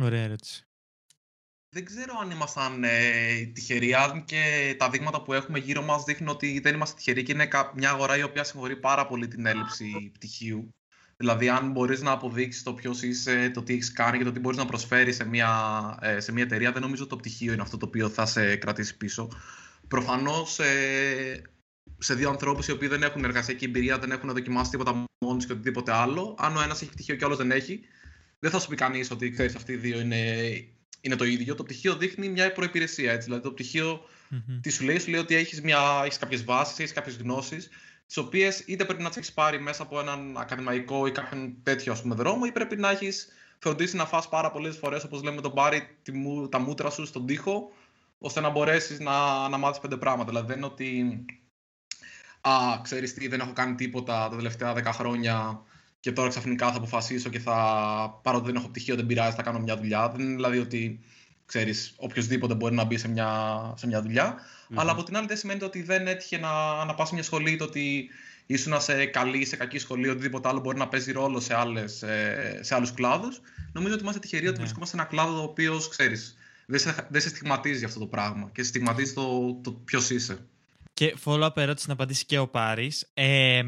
Ωραία 0.00 0.22
ερώτηση. 0.22 0.62
Δεν 1.74 1.84
ξέρω 1.84 2.18
αν 2.22 2.30
ήμασταν 2.30 2.84
ε, 2.84 3.44
τυχεροί, 3.52 3.94
αν 3.94 4.24
και 4.24 4.74
τα 4.78 4.90
δείγματα 4.90 5.22
που 5.22 5.32
έχουμε 5.32 5.58
γύρω 5.58 5.82
μας 5.82 6.04
δείχνουν 6.04 6.28
ότι 6.28 6.60
δεν 6.60 6.74
είμαστε 6.74 6.96
τυχεροί 6.96 7.22
και 7.22 7.32
είναι 7.32 7.46
κα- 7.46 7.72
μια 7.76 7.90
αγορά 7.90 8.16
η 8.16 8.22
οποία 8.22 8.44
συγχωρεί 8.44 8.76
πάρα 8.76 9.06
πολύ 9.06 9.28
την 9.28 9.46
έλλειψη 9.46 10.10
πτυχίου. 10.14 10.68
Δηλαδή, 11.16 11.48
αν 11.48 11.70
μπορείς 11.70 12.02
να 12.02 12.10
αποδείξεις 12.10 12.62
το 12.62 12.74
ποιος 12.74 13.02
είσαι, 13.02 13.50
το 13.50 13.62
τι 13.62 13.72
έχεις 13.72 13.92
κάνει 13.92 14.18
και 14.18 14.24
το 14.24 14.32
τι 14.32 14.40
μπορείς 14.40 14.58
να 14.58 14.66
προσφέρεις 14.66 15.16
σε 15.16 15.24
μια, 15.24 15.50
ε, 16.00 16.20
σε 16.20 16.32
μια 16.32 16.42
εταιρεία, 16.42 16.72
δεν 16.72 16.82
νομίζω 16.82 17.02
ότι 17.02 17.10
το 17.10 17.16
πτυχίο 17.16 17.52
είναι 17.52 17.62
αυτό 17.62 17.76
το 17.76 17.86
οποίο 17.86 18.08
θα 18.08 18.26
σε 18.26 18.56
κρατήσει 18.56 18.96
πίσω. 18.96 19.28
Προφανώς, 19.88 20.58
ε, 20.58 21.42
σε 21.98 22.14
δύο 22.14 22.28
ανθρώπους 22.28 22.68
οι 22.68 22.72
οποίοι 22.72 22.88
δεν 22.88 23.02
έχουν 23.02 23.24
εργασιακή 23.24 23.64
εμπειρία, 23.64 23.98
δεν 23.98 24.10
έχουν 24.10 24.32
δοκιμάσει 24.32 24.70
τίποτα 24.70 25.04
μόνοι 25.24 25.44
και 25.44 25.52
οτιδήποτε 25.52 25.92
άλλο, 25.92 26.36
αν 26.38 26.56
ο 26.56 26.62
ένας 26.62 26.82
έχει 26.82 26.90
πτυχίο 26.90 27.16
και 27.16 27.24
ο 27.24 27.26
άλλος 27.26 27.38
δεν 27.38 27.50
έχει, 27.50 27.80
δεν 28.38 28.50
θα 28.50 28.58
σου 28.58 28.68
πει 28.68 28.76
κανείς 28.76 29.10
ότι 29.10 29.30
ξέρεις 29.30 29.54
αυτοί 29.54 29.72
οι 29.72 29.76
δύο 29.76 30.00
είναι, 30.00 30.42
είναι 31.00 31.16
το 31.16 31.24
ίδιο. 31.24 31.54
Το 31.54 31.62
πτυχίο 31.62 31.96
δείχνει 31.96 32.28
μια 32.28 32.52
προπηρεσία. 32.52 33.12
Έτσι. 33.12 33.24
Δηλαδή, 33.24 33.42
το 33.42 33.52
πτυχίο 33.52 34.00
Μμμ. 34.28 34.60
τι 34.60 34.70
σου 34.70 34.84
λέει, 34.84 34.98
σου 34.98 35.10
λέει 35.10 35.20
ότι 35.20 35.34
έχεις 35.34 35.62
έχεις 36.04 36.18
κάποιες 36.18 36.44
βάσεις, 36.44 36.78
έχεις 36.78 36.92
κάποιες 36.92 37.16
γνώσεις, 37.16 37.68
τις 38.06 38.16
οποίες 38.16 38.58
είτε 38.58 38.84
πρέπει 38.84 39.02
να 39.02 39.08
τις 39.08 39.16
έχεις 39.16 39.32
πάρει 39.32 39.60
μέσα 39.60 39.82
από 39.82 40.00
έναν 40.00 40.36
ακαδημαϊκό 40.38 41.06
ή 41.06 41.12
κάποιον 41.12 41.54
τέτοιο 41.62 41.92
ας 41.92 42.02
πούμε, 42.02 42.14
δρόμο, 42.14 42.42
ή 42.46 42.52
πρέπει 42.52 42.76
να 42.76 42.90
έχεις 42.90 43.28
φροντίσει 43.58 43.96
να 43.96 44.06
φας 44.06 44.28
πάρα 44.28 44.50
πολλές 44.50 44.76
φορές, 44.76 45.04
όπως 45.04 45.22
λέμε 45.22 45.40
τον 45.40 45.52
Μπάρι, 45.52 45.96
τη 46.02 46.12
μου- 46.12 46.48
τα 46.48 46.58
μούτρα 46.58 46.90
σου 46.90 47.06
στον 47.06 47.26
τοίχο, 47.26 47.72
ώστε 48.18 48.40
να 48.40 48.48
μπορέσεις 48.50 48.98
να, 48.98 49.48
να 49.48 49.56
μάθεις 49.56 49.80
πέντε 49.80 49.96
πράγματα. 49.96 50.28
Δηλαδή, 50.30 50.46
δεν 50.46 50.56
είναι 50.56 50.66
ότι. 50.66 51.24
Α, 52.40 52.80
ξέρεις 52.82 53.14
τι, 53.14 53.28
δεν 53.28 53.40
έχω 53.40 53.52
κάνει 53.52 53.74
τίποτα 53.74 54.28
τα 54.28 54.36
τελευταία 54.36 54.72
10 54.72 54.92
χρόνια 54.92 55.62
και 56.00 56.12
τώρα 56.12 56.28
ξαφνικά 56.28 56.70
θα 56.70 56.76
αποφασίσω 56.76 57.28
και 57.30 57.38
θα 57.38 57.54
πάρω 58.22 58.36
ότι 58.36 58.46
δεν 58.46 58.56
έχω 58.56 58.68
πτυχίο, 58.68 58.96
δεν 58.96 59.06
πειράζει, 59.06 59.36
θα 59.36 59.42
κάνω 59.42 59.58
μια 59.58 59.76
δουλειά. 59.76 60.08
Δεν 60.08 60.20
είναι 60.20 60.34
δηλαδή 60.34 60.58
ότι 60.58 61.00
ξέρεις, 61.46 61.94
οποιοδήποτε 61.96 62.54
μπορεί 62.54 62.74
να 62.74 62.84
μπει 62.84 62.98
σε 62.98 63.08
μια, 63.08 63.28
σε 63.76 63.86
μια 63.86 64.02
δουλειά. 64.02 64.38
Αλλά 64.74 64.92
από 64.92 65.02
την 65.02 65.16
άλλη 65.16 65.26
δεν 65.26 65.36
σημαίνει 65.36 65.64
ότι 65.64 65.82
δεν 65.82 66.06
έτυχε 66.06 66.38
να, 66.38 66.84
να 66.84 66.94
πας 66.94 67.08
σε 67.08 67.14
μια 67.14 67.22
σχολή, 67.22 67.56
το 67.56 67.64
ότι 67.64 68.08
ήσουν 68.46 68.80
σε 68.80 69.06
καλή, 69.06 69.44
σε 69.44 69.56
κακή 69.56 69.78
σχολή, 69.78 70.08
οτιδήποτε 70.08 70.48
άλλο 70.48 70.60
μπορεί 70.60 70.78
να 70.78 70.88
παίζει 70.88 71.12
ρόλο 71.12 71.40
σε, 71.40 71.54
άλλες, 71.54 72.02
ε, 72.02 72.58
σε 72.62 72.74
άλλους 72.74 72.92
κλάδους. 72.92 73.40
Νομίζω 73.72 73.94
ότι 73.94 74.02
είμαστε 74.02 74.20
τυχεροί 74.20 74.46
ότι 74.46 74.56
Ναι. 74.56 74.60
βρισκόμαστε 74.60 74.96
σε 74.96 75.02
ένα 75.02 75.10
κλάδο 75.10 75.40
ο 75.40 75.42
οποίο 75.42 75.80
ξέρεις, 75.90 76.36
δεν 76.66 76.80
σε, 76.80 77.06
δεν 77.10 77.20
σε 77.20 77.28
στιγματίζει 77.28 77.84
αυτό 77.84 77.98
το 77.98 78.06
πράγμα 78.06 78.50
και 78.52 78.62
σε 78.62 78.68
στιγματίζει 78.68 79.12
το, 79.12 79.54
το 79.62 79.72
ποιος 79.72 80.10
είσαι. 80.10 80.38
Και 80.94 81.16
follow-up 81.24 81.56
ερώτηση 81.56 81.86
να 81.86 81.92
απαντήσει 81.92 82.24
και 82.24 82.38
ο 82.38 82.48
Πάρης. 82.48 83.10
Ε, 83.14 83.62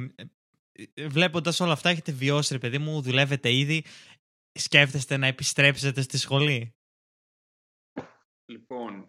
Βλέποντας 0.94 1.60
όλα 1.60 1.72
αυτά, 1.72 1.88
έχετε 1.88 2.12
βιώσει, 2.12 2.52
ρε 2.52 2.58
παιδί 2.58 2.78
μου, 2.78 3.00
δουλεύετε 3.00 3.52
ήδη. 3.52 3.84
Σκέφτεστε 4.52 5.16
να 5.16 5.26
επιστρέψετε 5.26 6.00
στη 6.00 6.18
σχολή; 6.18 6.74
Λοιπόν, 8.50 9.08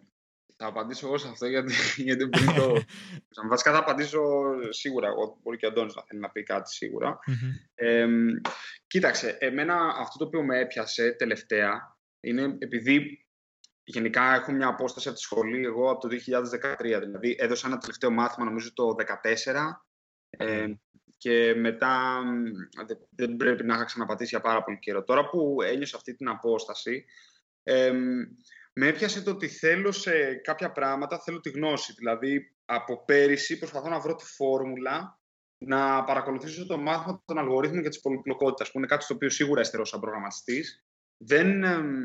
θα 0.56 0.66
απαντήσω 0.66 1.06
εγώ 1.06 1.18
σε 1.18 1.28
αυτό 1.28 1.46
γιατί, 1.46 1.72
γιατί 2.06 2.28
πριν 2.28 2.54
το. 2.54 2.82
Βασικά 3.50 3.72
θα 3.72 3.78
απαντήσω 3.78 4.22
σίγουρα. 4.70 5.08
Εγώ 5.08 5.38
μπορεί 5.42 5.56
και 5.56 5.66
ο 5.66 5.68
Αντώνης 5.68 5.94
να 5.94 6.02
θέλει 6.02 6.20
να 6.20 6.30
πει 6.30 6.42
κάτι 6.42 6.72
σίγουρα. 6.72 7.18
Μμμ. 7.26 7.52
Ε, 7.74 8.06
κοίταξε, 8.86 9.36
εμένα 9.40 9.94
αυτό 9.98 10.18
το 10.18 10.24
οποίο 10.24 10.42
με 10.42 10.58
έπιασε 10.58 11.12
τελευταία 11.12 11.96
είναι 12.20 12.56
επειδή 12.58 13.26
γενικά 13.84 14.34
έχω 14.34 14.52
μια 14.52 14.66
απόσταση 14.66 15.08
από 15.08 15.16
τη 15.16 15.22
σχολή 15.22 15.64
εγώ 15.64 15.90
από 15.90 16.08
το 16.08 16.16
2013. 16.78 17.00
Δηλαδή 17.00 17.36
έδωσα 17.38 17.66
ένα 17.66 17.78
τελευταίο 17.78 18.10
μάθημα 18.10 18.46
νομίζω 18.46 18.72
το 18.72 18.94
2014 19.44 19.54
ε, 20.30 20.66
και 21.22 21.54
μετά 21.54 22.22
μ, 22.24 22.42
δεν, 22.86 22.98
δεν 23.10 23.36
πρέπει 23.36 23.64
να 23.64 23.74
είχα 23.74 23.84
ξαναπατήσει 23.84 24.28
για 24.28 24.40
πάρα 24.40 24.62
πολύ 24.62 24.78
καιρό. 24.78 25.02
Τώρα 25.02 25.28
που 25.28 25.62
ένιωσα 25.62 25.96
αυτή 25.96 26.14
την 26.14 26.28
απόσταση, 26.28 27.04
ε, 27.62 27.92
με 28.72 28.86
έπιασε 28.86 29.22
το 29.22 29.30
ότι 29.30 29.48
θέλω 29.48 29.92
σε 29.92 30.34
κάποια 30.34 30.72
πράγματα, 30.72 31.18
θέλω 31.18 31.40
τη 31.40 31.50
γνώση. 31.50 31.92
Δηλαδή, 31.92 32.54
από 32.64 33.04
πέρυσι 33.04 33.58
προσπαθώ 33.58 33.88
να 33.88 34.00
βρω 34.00 34.14
τη 34.14 34.24
φόρμουλα 34.24 35.20
να 35.58 36.04
παρακολουθήσω 36.04 36.66
το 36.66 36.78
μάθημα 36.78 37.22
των 37.24 37.38
αλγορίθμων 37.38 37.82
και 37.82 37.88
της 37.88 38.00
πολυπλοκότητας, 38.00 38.70
που 38.70 38.78
είναι 38.78 38.86
κάτι 38.86 39.04
στο 39.04 39.14
οποίο 39.14 39.30
σίγουρα 39.30 39.60
υστερώ 39.60 39.84
σαν 39.84 40.00
προγραμματιστής. 40.00 40.84
Δεν, 41.16 41.64
εμ, 41.64 41.96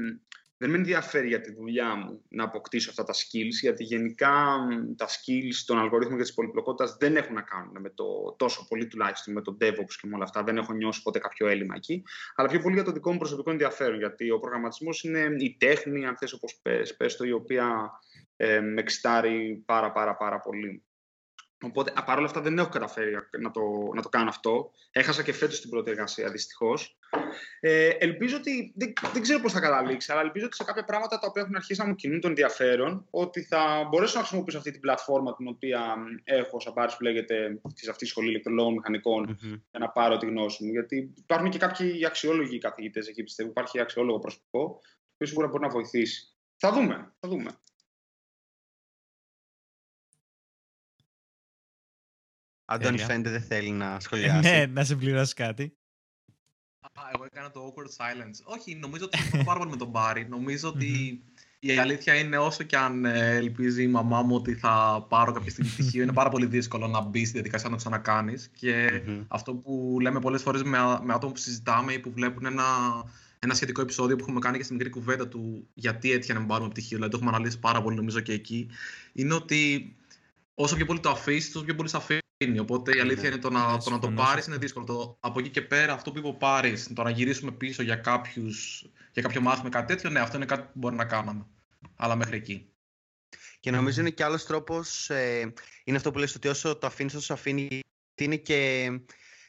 δεν 0.58 0.70
με 0.70 0.78
ενδιαφέρει 0.78 1.28
για 1.28 1.42
τη 1.42 1.54
δουλειά 1.54 1.96
μου 1.96 2.22
να 2.30 2.44
αποκτήσω 2.44 2.90
αυτά 2.90 3.04
τα 3.04 3.14
skills, 3.14 3.58
γιατί 3.62 3.84
γενικά 3.84 4.58
μ, 4.58 4.96
τα 4.96 5.08
skills 5.08 5.64
των 5.66 5.80
αλγορίθμων 5.80 6.18
και 6.18 6.24
τη 6.24 6.34
πολυπλοκότητα 6.34 6.96
δεν 7.00 7.16
έχουν 7.16 7.34
να 7.36 7.42
κάνουν 7.42 7.76
με 7.80 7.90
το 7.90 8.36
τόσο 8.38 8.66
πολύ 8.68 8.88
τουλάχιστον 8.88 9.34
με 9.34 9.42
το 9.42 9.58
DevOps 9.62 9.94
και 10.02 10.08
με 10.08 10.16
όλα 10.16 10.24
αυτά. 10.24 10.44
Δεν 10.44 10.58
έχω 10.58 10.74
νιώσει 10.74 11.02
ποτέ 11.02 11.20
κάποιο 11.20 11.48
έλλειμμα 11.48 11.76
εκεί. 11.76 12.04
Αλλά 12.36 12.48
πιο 12.48 12.60
πολύ 12.60 12.74
για 12.74 12.84
το 12.84 12.92
δικό 12.92 13.12
μου 13.12 13.18
προσωπικό 13.18 13.52
ενδιαφέρον, 13.52 13.98
γιατί 13.98 14.32
ο 14.32 14.40
προγραμματισμός 14.40 15.04
είναι 15.04 15.36
η 15.38 15.56
τέχνη, 15.60 16.06
αν 16.06 16.18
θες 16.18 16.34
όπως 16.34 16.60
πες, 16.62 16.96
πες 16.96 17.16
το, 17.16 17.26
η 17.26 17.32
οποία 17.32 17.92
ε, 18.36 18.60
με 18.60 18.82
εξητάρει 18.82 19.64
πάρα 19.66 19.92
πάρα 19.92 20.16
πάρα 20.16 20.40
πολύ. 20.40 20.84
Οπότε, 21.64 21.94
α, 21.96 22.04
παρόλα 22.04 22.26
αυτά 22.26 22.42
δεν 22.42 22.58
έχω 22.58 22.70
καταφέρει 22.70 23.12
να 23.40 23.52
το, 23.52 23.62
να 23.94 24.02
το 24.02 24.10
κάνω 24.10 24.30
αυτό. 24.30 24.72
Έχασα 24.92 25.24
και 25.24 25.34
φέτος 25.34 25.62
την 25.62 25.70
πρώτη 25.70 25.92
εργασία, 25.92 26.30
δυστυχώς. 26.30 26.98
Ε, 27.60 27.88
ελπίζω 27.88 28.38
ότι, 28.38 28.74
δεν, 28.76 28.94
δεν 29.14 29.22
ξέρω 29.22 29.40
πώς 29.40 29.52
θα 29.52 29.60
καταλήξει, 29.60 30.12
αλλά 30.12 30.22
ελπίζω 30.22 30.46
ότι 30.46 30.56
σε 30.56 30.64
κάποια 30.64 30.84
πράγματα 30.84 31.20
τα 31.20 31.28
οποία 31.28 31.42
έχουν 31.42 31.56
αρχίσει 31.56 31.80
να 31.82 31.88
μου 31.88 31.96
κινούν 31.96 32.20
τον 32.20 32.30
ενδιαφέρον, 32.30 33.08
ότι 33.10 33.44
θα 33.44 33.88
μπορέσω 33.90 34.14
να 34.14 34.20
χρησιμοποιήσω 34.20 34.58
αυτή 34.58 34.72
την 34.72 34.80
πλατφόρμα 34.82 35.36
την 35.36 35.48
οποία 35.48 35.96
μ, 35.96 36.04
έχω 36.24 36.60
σαν 36.60 36.74
πάρεις 36.74 36.96
που 36.98 37.04
λέγεται 37.04 37.60
σε 37.74 37.90
αυτή 37.90 38.04
τη 38.04 38.10
σχολή 38.10 38.30
ηλεκτρολόγων 38.30 38.74
μηχανικών 38.74 39.38
Μμμ. 39.42 39.50
για 39.50 39.80
να 39.80 39.90
πάρω 39.90 40.18
τη 40.18 40.26
γνώση 40.26 40.66
μου. 40.66 40.72
Γιατί 40.72 41.14
υπάρχουν 41.18 41.50
και 41.50 41.58
κάποιοι 41.58 42.06
αξιόλογοι 42.06 42.58
καθηγητές 42.58 43.08
εκεί, 43.08 43.24
πιστεύω. 43.24 43.50
Υπάρχει 43.50 43.80
αξιόλογο 43.80 44.20
προσωπικό, 44.20 44.80
το 44.82 45.14
οποίος 45.14 45.30
σίγουρα 45.30 45.48
μπορεί 45.48 45.64
να 45.64 45.70
βοηθήσει. 45.70 46.36
Θα 46.58 46.72
δούμε. 46.72 47.14
Θα 47.20 47.28
δούμε. 47.28 47.50
Αντώνη 52.70 52.90
Τέλεια. 52.92 53.06
φαίνεται 53.06 53.30
δεν 53.30 53.42
θέλει 53.42 53.70
να 53.70 53.94
Ε, 53.96 54.00
σχολιάσει. 54.00 54.50
ναι, 54.50 54.66
να 54.66 54.84
σε 54.84 54.96
πληρώσει 54.96 55.34
κάτι. 55.34 55.74
Α, 56.82 57.02
εγώ 57.14 57.26
έκανα 57.26 57.52
το 57.52 57.74
awkward 57.74 57.86
silence. 58.06 58.42
Όχι, 58.58 58.76
νομίζω 58.76 59.06
ότι 59.06 59.18
συμφωνώ 59.18 59.44
πάρα 59.44 59.60
πολύ 59.60 59.70
με 59.72 59.78
τον 59.78 59.88
Μπάρι. 59.88 60.28
Νομίζω 60.30 60.68
ότι 60.70 61.22
η 61.60 61.78
αλήθεια 61.78 62.14
είναι 62.16 62.38
όσο 62.38 62.64
και 62.64 62.78
αν 62.78 63.06
ε, 63.06 63.36
ελπίζει 63.36 63.84
η 63.84 63.88
μαμά 63.88 64.22
μου 64.22 64.36
ότι 64.36 64.54
θα 64.56 65.06
πάρω 65.10 65.32
κάποια 65.32 65.52
στιγμή 65.52 65.72
πτυχίο, 65.72 66.04
είναι 66.04 66.14
πάρα 66.14 66.30
πολύ 66.30 66.46
δύσκολο 66.46 66.88
να 66.88 67.02
μπει 67.02 67.24
στη 67.24 67.34
διαδικασία 67.34 67.70
να 67.70 67.76
το 67.76 67.82
ξανακάνεις. 67.82 68.50
Και 68.56 69.02
Μμμ. 69.06 69.24
αυτό 69.28 69.54
που 69.56 69.98
λέμε 70.02 70.20
πολλές 70.20 70.42
φορές 70.42 70.64
με, 70.64 70.78
α- 70.78 71.02
με 71.04 71.14
άτομα 71.14 71.32
που 71.34 71.40
συζητάμε 71.40 71.94
ή 71.94 72.00
που 72.00 72.12
βλέπουν 72.12 72.46
ένα, 72.46 72.64
ένα 73.40 73.54
σχετικό 73.54 73.82
επεισόδιο 73.82 74.16
που 74.16 74.24
έχουμε 74.24 74.40
κάνει 74.40 74.58
και 74.58 74.64
στη 74.64 74.74
μικρή 74.74 74.90
κουβέντα 74.90 75.28
του 75.28 75.68
γιατί 75.74 76.12
έτυχε 76.12 76.34
να 76.34 76.40
μην 76.40 76.48
πάρουμε 76.48 76.70
πτυχίο, 76.70 76.96
δηλαδή 76.98 77.12
το 77.12 77.18
έχουμε 77.22 77.36
αναλύσει 77.36 77.60
πάρα 77.60 77.82
πολύ 77.82 77.96
νομίζω 77.96 78.20
και 78.20 78.34
εκεί, 78.34 78.70
είναι 79.14 79.34
ότι 79.34 79.96
όσο 80.56 80.76
πιο 80.76 80.86
πολύ 80.86 81.00
το 81.00 81.10
αφήσεις, 81.10 81.52
τόσο 81.52 81.66
πιο 81.66 81.76
πολύ 81.76 81.90
σε 81.90 81.98
αφήνει. 81.98 82.20
Οπότε 82.60 82.98
η 82.98 83.00
αλήθεια 83.00 83.22
Ναι. 83.22 83.28
είναι 83.28 83.38
το 83.38 83.50
να, 83.50 83.60
Ναι, 83.60 83.66
το, 83.66 83.72
να 83.72 83.78
το 83.78 83.82
συμφωνώ 83.84 84.18
σε 84.20 84.26
πάρεις 84.26 84.40
αυτό. 84.40 84.52
είναι 84.52 84.60
δύσκολο. 84.60 84.86
Το, 84.86 85.18
από 85.20 85.40
εκεί 85.40 85.50
και 85.50 85.62
πέρα, 85.62 85.94
αυτό 85.94 86.12
που 86.12 86.18
είπε 86.18 86.28
ο 86.28 86.34
Πάρης, 86.34 86.94
το 86.94 87.04
να 87.04 87.10
γυρίσουμε 87.10 87.52
πίσω 87.52 87.84
για, 87.84 87.96
κάποιους, 87.96 88.86
για 89.14 89.22
κάποιο 89.22 89.42
μάθημα, 89.42 89.70
κάτι 89.70 89.88
τέτοιο, 89.88 90.10
ναι, 90.10 90.20
αυτό 90.20 90.36
είναι 90.38 90.46
κάτι 90.46 90.62
που 90.62 90.72
μπορεί 90.74 90.96
να 90.96 91.06
κάναμε. 91.06 91.46
Αλλά 91.96 92.16
μέχρι 92.16 92.36
εκεί. 92.38 92.72
Και 93.60 93.72
νομίζω 93.72 94.02
είναι 94.02 94.10
και 94.10 94.24
άλλος 94.24 94.46
τρόπος, 94.46 95.10
ε, 95.10 95.54
είναι 95.84 95.98
αυτό 95.98 96.12
που 96.12 96.18
λες 96.18 96.36
ότι 96.36 96.48
όσο 96.48 96.76
το 96.76 96.88
αφήνεις, 96.88 97.14
όσο 97.14 97.26
σε 97.26 97.34
αφήνει, 97.34 97.80
είναι 98.16 98.36
και 98.36 98.90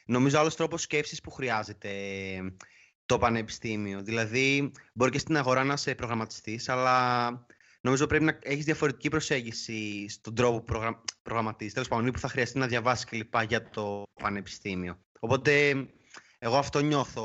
νομίζω 0.05 0.39
άλλος 0.39 0.55
τρόπος 0.55 0.81
σκέψης 0.81 1.21
που 1.21 1.31
χρειάζεται 1.31 1.89
ε, 1.89 2.53
το 3.05 3.17
πανεπιστήμιο. 3.17 4.01
Δηλαδή, 4.01 4.71
μπορεί 4.93 5.11
και 5.11 5.19
στην 5.19 5.37
αγορά 5.37 5.63
να 5.63 5.73
είσαι 5.73 5.95
προγραμματιστής, 5.95 6.69
αλλά 6.69 7.29
νομίζω 7.81 8.07
πρέπει 8.07 8.23
να 8.23 8.39
έχεις 8.41 8.65
διαφορετική 8.65 9.09
προσέγγιση 9.09 10.09
στον 10.09 10.35
τρόπο 10.35 10.57
που 10.57 10.63
προγρα... 10.63 11.03
προγραμματίζεις. 11.21 11.73
Τέλος 11.73 11.87
πάντων, 11.87 12.07
ή 12.07 12.11
που 12.11 12.19
θα 12.19 12.27
χρειαστεί 12.27 12.57
να 12.57 12.67
διαβάσεις 12.67 13.05
κλπ. 13.05 13.41
για 13.47 13.69
το 13.69 14.03
πανεπιστήμιο. 14.13 15.03
Οπότε, 15.19 15.75
εγώ 16.39 16.57
αυτό 16.57 16.79
νιώθω, 16.79 17.23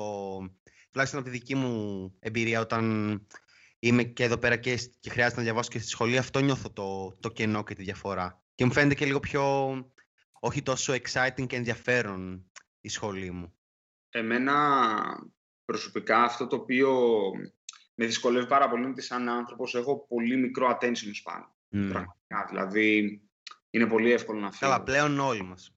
τουλάχιστον 0.91 1.21
από 1.21 1.31
τη 1.31 1.37
δική 1.39 1.55
μου 1.55 2.15
εμπειρία, 2.19 2.61
όταν 2.61 3.27
είμαι 3.79 4.03
και 4.03 4.25
εδώ 4.25 4.39
πέρα 4.39 4.57
και, 4.57 4.79
και 5.01 5.11
χρειάζεται 5.11 5.37
να 5.37 5.43
διαβάσω 5.43 5.71
και 5.71 5.79
στη 5.79 5.89
σχολή, 5.89 6.19
αυτό 6.19 6.41
νιώθω 6.41 6.71
το, 6.71 7.17
το 7.21 7.31
κενό 7.31 7.65
και 7.65 7.75
τη 7.75 7.83
διαφορά. 7.83 8.43
Και 8.55 8.65
μου 8.65 8.73
φαίνεται 8.73 8.95
και 8.95 9.07
λίγο 9.07 9.21
πιο, 9.21 9.73
όχι 10.41 10.63
τόσο 10.63 10.93
exciting 10.93 11.47
και 11.47 11.57
ενδιαφέρον 11.57 12.51
η 12.81 12.89
σχολή 12.89 13.31
μου. 13.31 13.55
Εμένα 14.11 14.87
προσωπικά 15.65 16.23
αυτό 16.23 16.47
το 16.47 16.57
οποίο 16.57 17.11
με 17.95 18.07
δυσκολεύει 18.07 18.47
πάρα 18.47 18.69
πολύ 18.69 18.83
είναι 18.83 18.91
ότι 18.91 19.03
σαν 19.03 19.29
άνθρωπος 19.29 19.75
έχω 19.75 20.07
πολύ 20.09 20.37
μικρό 20.37 20.69
attention 20.69 20.91
span. 20.93 21.41
Mm. 21.41 21.89
Πραγματικά, 21.91 22.47
δηλαδή 22.49 23.21
είναι 23.71 23.87
πολύ 23.87 24.13
εύκολο 24.13 24.41
να 24.41 24.53
φύγω. 24.53 24.71
Καλά, 24.71 24.83
πλέον 24.83 25.19
όλοι 25.19 25.43
μας. 25.43 25.75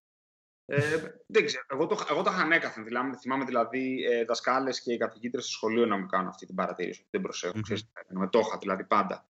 Ε, 0.65 1.03
δεν 1.25 1.45
ξέρω. 1.45 1.63
Εγώ 1.67 1.87
το, 1.87 2.05
εγώ 2.09 2.21
το 2.21 2.31
είχα 2.31 2.41
ανέκαθεν. 2.41 2.83
Δηλαδή, 2.83 3.17
θυμάμαι 3.17 3.45
δηλαδή 3.45 4.03
ε, 4.11 4.25
δασκάλες 4.25 4.81
και 4.81 4.93
οι 4.93 4.97
καθηγήτρε 4.97 5.41
στο 5.41 5.49
σχολείο 5.49 5.85
να 5.85 5.97
μου 5.97 6.05
κάνουν 6.05 6.27
αυτή 6.27 6.45
την 6.45 6.55
παρατήρηση. 6.55 7.07
Δεν 7.09 7.21
προσέχω. 7.21 7.53
Mm-hmm. 7.57 7.61
Ξέρεις, 7.61 7.89
με 8.09 8.29
το 8.29 8.39
είχα 8.39 8.57
δηλαδή 8.57 8.83
πάντα. 8.83 9.27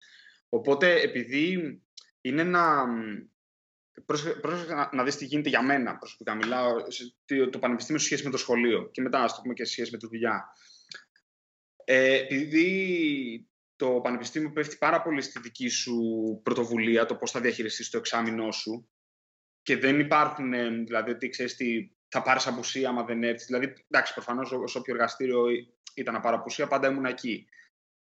Οπότε 0.48 1.00
επειδή 1.00 1.80
είναι 2.20 2.40
ένα. 2.40 2.86
Πρόσεχε 4.40 4.74
να, 4.74 4.90
να 4.92 5.04
δεις 5.04 5.16
τι 5.16 5.24
γίνεται 5.24 5.48
για 5.48 5.62
μένα 5.62 5.96
προσωπικά. 5.98 6.34
Μιλάω 6.34 6.90
σε, 6.90 7.16
το 7.50 7.58
πανεπιστήμιο 7.58 8.00
σε 8.00 8.06
σχέση 8.06 8.24
με 8.24 8.30
το 8.30 8.36
σχολείο 8.36 8.90
και 8.90 9.00
μετά, 9.00 9.22
ας 9.22 9.34
το 9.34 9.40
πούμε, 9.40 9.54
και 9.54 9.64
σε 9.64 9.72
σχέση 9.72 9.90
με 9.90 9.98
τη 9.98 10.06
δουλειά. 10.06 10.52
Ε, 11.84 12.14
επειδή 12.14 13.46
το 13.76 13.88
πανεπιστήμιο 13.90 14.52
πέφτει 14.52 14.76
πάρα 14.76 15.02
πολύ 15.02 15.22
στη 15.22 15.40
δική 15.40 15.68
σου 15.68 16.00
πρωτοβουλία, 16.42 17.06
το 17.06 17.14
πώς 17.16 17.30
θα 17.30 17.40
διαχειριστείς 17.40 17.90
το 17.90 17.98
εξάμεινό 17.98 18.50
σου, 18.50 18.88
και 19.62 19.76
δεν 19.76 20.00
υπάρχουν, 20.00 20.52
ε, 20.52 20.68
δηλαδή, 20.68 21.10
ότι 21.10 21.28
ξέρεις 21.28 21.56
τι, 21.56 21.90
θα 22.08 22.22
πάρεις 22.22 22.46
απουσία 22.46 22.88
άμα 22.88 23.04
δεν 23.04 23.22
έρθεις. 23.22 23.46
Δηλαδή, 23.46 23.72
εντάξει, 23.90 24.12
προφανώς 24.12 24.48
σε 24.48 24.78
όποιο 24.78 24.94
εργαστήριο 24.94 25.44
ήταν 25.94 26.14
να 26.14 26.20
πάρω 26.20 26.36
απουσία, 26.36 26.66
πάντα 26.66 26.88
ήμουν 26.88 27.04
εκεί. 27.04 27.46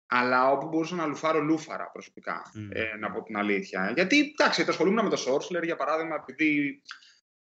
Αλλά 0.07 0.51
όπου 0.51 0.69
μπορούσα 0.69 0.95
να 0.95 1.07
λουφάρω, 1.07 1.41
λούφαρα 1.41 1.91
προσωπικά, 1.91 2.43
mm. 2.55 2.69
ε, 2.77 2.97
να 2.97 3.11
πω 3.11 3.23
την 3.23 3.37
αλήθεια. 3.37 3.93
Γιατί, 3.95 4.35
εντάξει, 4.39 4.65
τα 4.65 4.71
ασχολούμαι 4.71 5.03
με 5.03 5.09
το 5.09 5.23
Sourceler, 5.27 5.63
για 5.65 5.77
παράδειγμα, 5.77 6.15
επειδή 6.15 6.83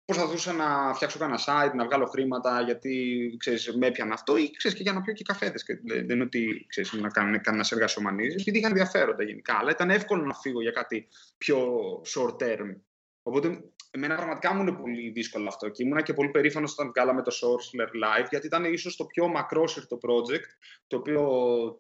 προσπαθούσα 0.08 0.54
να 0.54 0.94
φτιάξω 0.94 1.20
κανένα 1.20 1.40
site, 1.46 1.74
να 1.74 1.86
βγάλω 1.86 2.06
χρήματα, 2.06 2.62
γιατί 2.62 3.36
ξέρεις, 3.40 3.76
με 3.76 3.88
έπιανε 3.88 4.14
αυτό, 4.14 4.38
ή 4.38 4.52
ξέρεις, 4.52 4.78
και 4.78 4.84
για 4.84 4.94
να 4.94 5.02
πιω 5.02 5.14
και 5.14 5.24
καφέδες. 5.24 5.66
Δεν 5.84 6.10
είναι 6.10 6.24
ότι 6.24 6.66
ξέρεις, 6.70 6.94
να 6.94 7.10
κάνω 7.10 7.42
κανένα 7.42 7.66
εργασιομανή, 7.72 8.26
επειδή 8.26 8.58
είχαν 8.58 8.72
ενδιαφέροντα 8.72 9.24
γενικά. 9.24 9.58
Αλλά 9.58 9.72
ήταν 9.72 9.90
εύκολο 9.90 10.26
να 10.26 10.34
φύγω 10.34 10.62
για 10.62 10.72
κάτι 10.72 11.08
πιο 11.38 11.68
short 12.16 12.36
term. 12.38 12.76
Οπότε 13.24 13.64
εμένα 13.92 14.16
πραγματικά 14.16 14.54
μου 14.54 14.62
είναι 14.62 14.72
πολύ 14.72 15.10
δύσκολο 15.10 15.48
αυτό 15.48 15.70
και 15.70 15.84
ήμουνα 15.84 16.02
και 16.02 16.14
πολύ 16.14 16.30
περήφανος 16.30 16.72
όταν 16.72 16.88
βγάλαμε 16.88 17.22
το 17.22 17.32
Sourceler 17.42 17.88
Live, 17.88 18.28
γιατί 18.30 18.46
ήταν 18.46 18.66
ίσως 18.66 18.96
το 18.96 19.06
πιο 19.06 19.28
μακρόσυρτο 19.28 19.98
project, 20.02 20.50
το 20.88 20.98
οποίο 20.98 21.22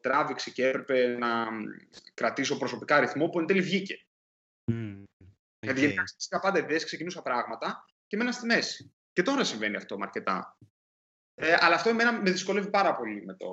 τράβηξε 0.01 0.51
και 0.51 0.67
έπρεπε 0.67 1.07
να 1.07 1.47
κρατήσω 2.13 2.57
προσωπικά 2.57 2.99
ρυθμό, 2.99 3.27
που 3.27 3.39
εν 3.39 3.45
τέλει 3.45 3.61
βγήκε. 3.61 4.05
Mm, 4.71 4.75
okay. 4.75 5.27
Γιατί 5.59 5.81
είχα 5.83 6.39
πάντα 6.41 6.59
ιδέες, 6.59 6.77
ξεκινούσα 6.77 7.21
πράγματα 7.21 7.85
και 8.07 8.17
μένω 8.17 8.31
στη 8.31 8.45
μέση. 8.45 8.93
Και 9.13 9.21
τώρα 9.21 9.43
συμβαίνει 9.43 9.75
αυτό 9.75 9.97
με 9.97 10.05
αρκετά. 10.05 10.57
Ε, 11.35 11.55
αλλά 11.59 11.75
αυτό 11.75 11.89
εμένα 11.89 12.21
με 12.21 12.31
δυσκολεύει 12.31 12.69
πάρα 12.69 12.95
πολύ 12.95 13.25
με 13.25 13.33
το, 13.33 13.47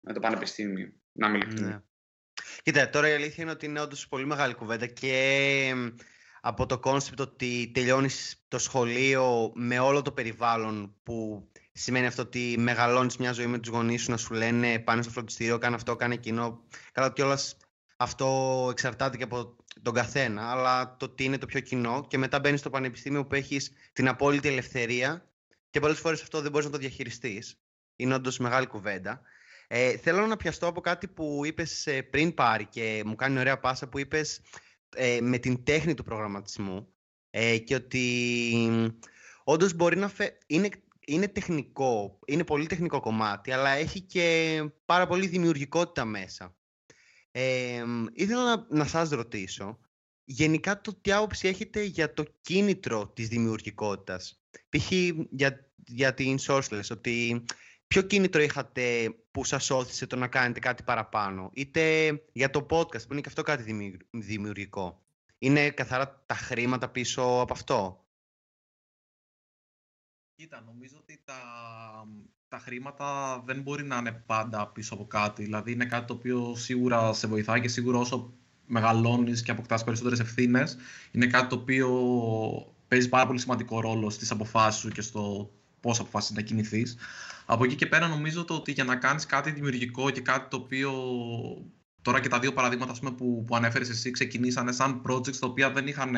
με 0.00 0.12
το 0.12 0.20
πανεπιστήμιο, 0.20 0.92
να 1.12 1.28
μην 1.28 1.42
mm. 1.46 1.82
Κοίτα, 2.62 2.90
τώρα 2.90 3.08
η 3.08 3.12
αλήθεια 3.12 3.42
είναι 3.42 3.52
ότι 3.52 3.66
είναι 3.66 3.80
όντως 3.80 4.08
πολύ 4.08 4.26
μεγάλη 4.26 4.54
κουβέντα 4.54 4.86
και 4.86 5.74
από 6.40 6.66
το 6.66 6.78
concept 6.78 7.20
ότι 7.20 7.70
τελειώνεις 7.74 8.44
το 8.48 8.58
σχολείο 8.58 9.52
με 9.54 9.78
όλο 9.78 10.02
το 10.02 10.12
περιβάλλον 10.12 10.96
που 11.02 11.48
σημαίνει 11.72 12.06
αυτό 12.06 12.22
ότι 12.22 12.54
μεγαλώνεις 12.58 13.16
μια 13.16 13.32
ζωή 13.32 13.46
με 13.46 13.58
τους 13.58 13.70
γονείς 13.70 14.02
σου 14.02 14.10
να 14.10 14.16
σου 14.16 14.34
λένε 14.34 14.78
πάνε 14.78 15.02
στο 15.02 15.10
φροντιστήριο, 15.10 15.58
κάνε 15.58 15.74
αυτό, 15.74 15.96
κάνε 15.96 16.14
εκείνο. 16.14 16.64
Καλά 16.92 17.12
κιόλας 17.12 17.56
αυτό 17.96 18.68
εξαρτάται 18.70 19.16
και 19.16 19.22
από 19.22 19.56
τον 19.82 19.94
καθένα, 19.94 20.50
αλλά 20.50 20.96
το 20.96 21.04
ότι 21.04 21.24
είναι 21.24 21.38
το 21.38 21.46
πιο 21.46 21.60
κοινό 21.60 22.06
και 22.08 22.18
μετά 22.18 22.40
μπαίνεις 22.40 22.60
στο 22.60 22.70
πανεπιστήμιο 22.70 23.26
που 23.26 23.34
έχεις 23.34 23.72
την 23.92 24.08
απόλυτη 24.08 24.48
ελευθερία 24.48 25.30
και 25.70 25.80
πολλές 25.80 25.98
φορές 25.98 26.22
αυτό 26.22 26.40
δεν 26.40 26.50
μπορείς 26.50 26.66
να 26.66 26.72
το 26.72 26.78
διαχειριστείς. 26.78 27.60
Είναι 27.96 28.14
όντως 28.14 28.38
μεγάλη 28.38 28.66
κουβέντα. 28.66 29.22
Ε, 29.68 29.96
θέλω 29.96 30.26
να 30.26 30.36
πιαστώ 30.36 30.66
από 30.66 30.80
κάτι 30.80 31.08
που 31.08 31.40
είπες 31.44 31.86
ε, 31.86 32.02
πριν 32.02 32.34
πάρει 32.34 32.64
και 32.64 33.02
μου 33.06 33.14
κάνει 33.14 33.38
ωραία 33.38 33.58
πάσα 33.58 33.88
που 33.88 33.98
είπες 33.98 34.40
ε, 34.96 35.18
με 35.20 35.38
την 35.38 35.64
τέχνη 35.64 35.94
του 35.94 36.04
προγραμματισμού 36.04 36.88
ε, 37.30 37.58
και 37.58 37.74
ότι 37.74 38.96
όντως 39.44 39.74
μπορεί 39.74 39.96
να 39.96 40.08
φε... 40.08 40.38
είναι, 40.46 40.68
είναι 41.06 41.28
τεχνικό, 41.28 42.18
είναι 42.26 42.44
πολύ 42.44 42.66
τεχνικό 42.66 43.00
κομμάτι, 43.00 43.52
αλλά 43.52 43.70
έχει 43.70 44.00
και 44.00 44.62
πάρα 44.84 45.06
πολύ 45.06 45.26
δημιουργικότητα 45.26 46.04
μέσα. 46.04 46.55
Ε, 47.38 47.84
ήθελα 48.12 48.44
να, 48.44 48.66
να 48.68 48.84
σας 48.84 49.10
ρωτήσω, 49.10 49.78
γενικά 50.24 50.80
το 50.80 50.94
τι 50.94 51.12
άποψη 51.12 51.48
έχετε 51.48 51.82
για 51.82 52.14
το 52.14 52.24
κίνητρο 52.40 53.08
της 53.08 53.28
δημιουργικότητας; 53.28 54.42
Π.χ. 54.68 54.92
για, 55.30 55.70
για 55.86 56.14
την 56.14 56.36
Sourceless, 56.40 56.90
ότι 56.90 57.44
ποιο 57.86 58.02
κίνητρο 58.02 58.42
είχατε 58.42 59.14
που 59.30 59.44
σας 59.44 59.70
όθησε 59.70 60.06
το 60.06 60.16
να 60.16 60.28
κάνετε 60.28 60.58
κάτι 60.60 60.82
παραπάνω, 60.82 61.50
είτε 61.54 62.10
για 62.32 62.50
το 62.50 62.66
podcast 62.70 63.06
που 63.06 63.12
είναι 63.12 63.20
και 63.20 63.28
αυτό 63.28 63.42
κάτι 63.42 63.98
δημιουργικό. 64.10 65.04
Είναι 65.38 65.70
καθαρά 65.70 66.24
τα 66.26 66.34
χρήματα 66.34 66.88
πίσω 66.88 67.22
από 67.40 67.52
αυτό; 67.52 68.06
Κοίτα, 70.34 70.60
νομίζω 70.60 70.96
ότι 70.98 71.22
τα, 71.24 71.40
τα 72.48 72.58
χρήματα 72.58 73.40
δεν 73.44 73.62
μπορεί 73.62 73.84
να 73.84 73.96
είναι 73.96 74.22
πάντα 74.26 74.66
πίσω 74.66 74.94
από 74.94 75.06
κάτι. 75.06 75.42
Δηλαδή 75.42 75.72
είναι 75.72 75.84
κάτι 75.84 76.06
το 76.06 76.12
οποίο 76.12 76.54
σίγουρα 76.56 77.12
σε 77.12 77.26
βοηθάει 77.26 77.60
και 77.60 77.68
σίγουρα 77.68 77.98
όσο 77.98 78.32
μεγαλώνεις 78.66 79.42
και 79.42 79.50
αποκτάς 79.50 79.84
περισσότερες 79.84 80.20
ευθύνες, 80.20 80.76
είναι 81.10 81.26
κάτι 81.26 81.48
το 81.48 81.54
οποίο 81.54 81.88
παίζει 82.88 83.08
πάρα 83.08 83.26
πολύ 83.26 83.38
σημαντικό 83.38 83.80
ρόλο 83.80 84.10
στις 84.10 84.30
αποφάσεις 84.30 84.80
σου 84.80 84.88
και 84.88 85.00
στο 85.00 85.50
πώς 85.80 86.00
αποφάσεις 86.00 86.36
να 86.36 86.42
κινηθείς. 86.42 86.96
Από 87.46 87.64
εκεί 87.64 87.74
και 87.74 87.86
πέρα 87.86 88.08
νομίζω 88.08 88.44
το 88.44 88.54
ότι 88.54 88.72
για 88.72 88.84
να 88.84 88.96
κάνεις 88.96 89.26
κάτι 89.26 89.50
δημιουργικό 89.50 90.10
και 90.10 90.20
κάτι 90.20 90.48
το 90.48 90.56
οποίο 90.56 90.92
τώρα 92.02 92.20
και 92.20 92.28
τα 92.28 92.38
δύο 92.38 92.52
παραδείγματα 92.52 92.94
πούμε, 92.98 93.10
που, 93.10 93.44
που 93.46 93.56
ανέφερες 93.56 93.88
εσύ 93.88 94.10
ξεκινήσανε 94.10 94.72
σαν 94.72 95.02
projects 95.08 95.36
τα 95.36 95.46
οποία 95.46 95.70
δεν 95.70 95.86
είχαν 95.86 96.16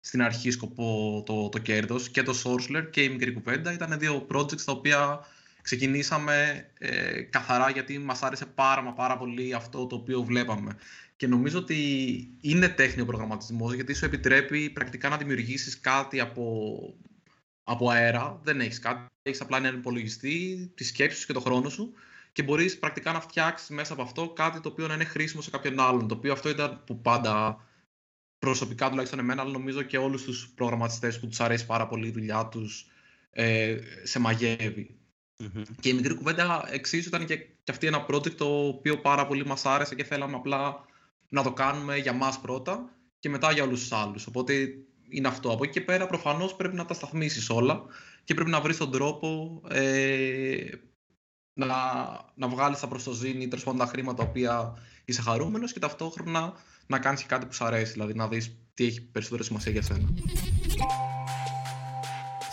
στην 0.00 0.22
αρχή 0.22 0.50
σκοπό 0.50 1.22
το, 1.26 1.48
το 1.48 1.58
κέρδος 1.58 2.08
και 2.08 2.22
το 2.22 2.34
Sourceler 2.44 2.90
και 2.90 3.02
η 3.02 3.08
μικρή 3.08 3.32
κουβέντα 3.32 3.72
ήταν 3.72 3.98
δύο 3.98 4.26
projects 4.32 4.60
τα 4.60 4.72
οποία 4.72 5.20
ξεκινήσαμε 5.66 6.66
ε, 6.78 7.20
καθαρά 7.20 7.70
γιατί 7.70 7.98
μας 7.98 8.22
άρεσε 8.22 8.46
πάρα 8.46 8.82
μα 8.82 8.92
πάρα 8.92 9.16
πολύ 9.16 9.54
αυτό 9.54 9.86
το 9.86 9.96
οποίο 9.96 10.22
βλέπαμε. 10.22 10.76
Και 11.16 11.26
νομίζω 11.26 11.58
ότι 11.58 11.78
είναι 12.40 12.68
τέχνη 12.68 13.02
ο 13.02 13.06
προγραμματισμός 13.06 13.74
γιατί 13.74 13.94
σου 13.94 14.04
επιτρέπει 14.04 14.70
πρακτικά 14.70 15.08
να 15.08 15.16
δημιουργήσεις 15.16 15.80
κάτι 15.80 16.20
από 16.20 16.44
από 17.64 17.90
αέρα, 17.90 18.40
δεν 18.42 18.60
έχεις 18.60 18.78
κάτι. 18.78 19.06
Έχεις 19.22 19.40
απλά 19.40 19.56
έναν 19.56 19.74
υπολογιστή, 19.74 20.70
τη 20.74 20.84
σκέψη 20.84 21.20
σου 21.20 21.26
και 21.26 21.32
το 21.32 21.40
χρόνο 21.40 21.68
σου 21.68 21.92
και 22.32 22.42
μπορείς 22.42 22.78
πρακτικά 22.78 23.12
να 23.12 23.20
φτιάξεις 23.20 23.68
μέσα 23.68 23.92
από 23.92 24.02
αυτό 24.02 24.28
κάτι 24.28 24.60
το 24.60 24.68
οποίο 24.68 24.86
να 24.86 24.94
είναι 24.94 25.04
χρήσιμο 25.04 25.42
σε 25.42 25.50
κάποιον 25.50 25.80
άλλον. 25.80 26.08
Το 26.08 26.14
οποίο 26.14 26.32
αυτό 26.32 26.48
ήταν 26.48 26.82
που 26.86 27.00
πάντα 27.00 27.64
προσωπικά 28.38 28.88
τουλάχιστον 28.88 29.18
εμένα, 29.18 29.42
αλλά 29.42 29.50
νομίζω 29.50 29.82
και 29.82 29.98
όλους 29.98 30.22
τους 30.22 30.52
προγραμματιστές 30.54 31.20
που 31.20 31.26
τους 31.26 31.40
αρέσει 31.40 31.66
πάρα 31.66 31.86
πολύ 31.86 32.06
η 32.06 32.10
δουλειά 32.10 32.46
τους 32.46 32.90
ε, 33.30 33.78
σε 34.02 34.20
μαγευει 35.38 35.74
Και 35.80 35.88
η 35.88 35.92
μικρή 35.92 36.14
κουβέντα 36.14 36.68
εξίσου 36.70 37.08
ήταν 37.08 37.26
και, 37.26 37.36
και 37.36 37.70
αυτή 37.70 37.86
ένα 37.86 38.06
project 38.08 38.34
το 38.34 38.66
οποίο 38.66 39.00
πάρα 39.00 39.26
πολύ 39.26 39.46
μας 39.46 39.66
άρεσε 39.66 39.94
και 39.94 40.04
θέλαμε 40.04 40.36
απλά 40.36 40.84
να 41.28 41.42
το 41.42 41.52
κάνουμε 41.52 41.96
για 41.96 42.12
μας 42.12 42.40
πρώτα 42.40 42.90
και 43.18 43.28
μετά 43.28 43.52
για 43.52 43.62
όλους 43.62 43.80
τους 43.80 43.92
άλλους. 43.92 44.26
Οπότε 44.26 44.68
είναι 45.08 45.28
αυτό. 45.28 45.52
Από 45.52 45.64
εκεί 45.64 45.72
και 45.72 45.80
πέρα 45.80 46.06
προφανώς 46.06 46.56
πρέπει 46.56 46.74
να 46.74 46.84
τα 46.84 46.94
σταθμίσεις 46.94 47.50
όλα 47.50 47.84
και 48.24 48.34
πρέπει 48.34 48.50
να 48.50 48.60
βρεις 48.60 48.76
τον 48.76 48.90
τρόπο 48.90 49.60
ε, 49.68 50.68
να, 51.52 51.66
να 52.34 52.48
βγάλεις 52.48 52.80
τα 52.80 52.88
προστοζήνη 52.88 53.42
ή 53.42 53.48
τα 53.48 53.86
χρήματα 53.86 54.22
τα 54.22 54.28
οποία 54.28 54.74
είσαι 55.04 55.22
χαρούμενος 55.22 55.72
και 55.72 55.78
ταυτόχρονα 55.78 56.52
να 56.86 56.98
κάνεις 56.98 57.20
και 57.20 57.26
κάτι 57.26 57.46
που 57.46 57.52
σου 57.52 57.64
αρέσει, 57.64 57.92
δηλαδή 57.92 58.14
να 58.14 58.28
δεις 58.28 58.56
τι 58.74 58.84
έχει 58.84 59.02
περισσότερη 59.02 59.44
σημασία 59.44 59.72
για 59.72 59.82
σένα. 59.82 60.08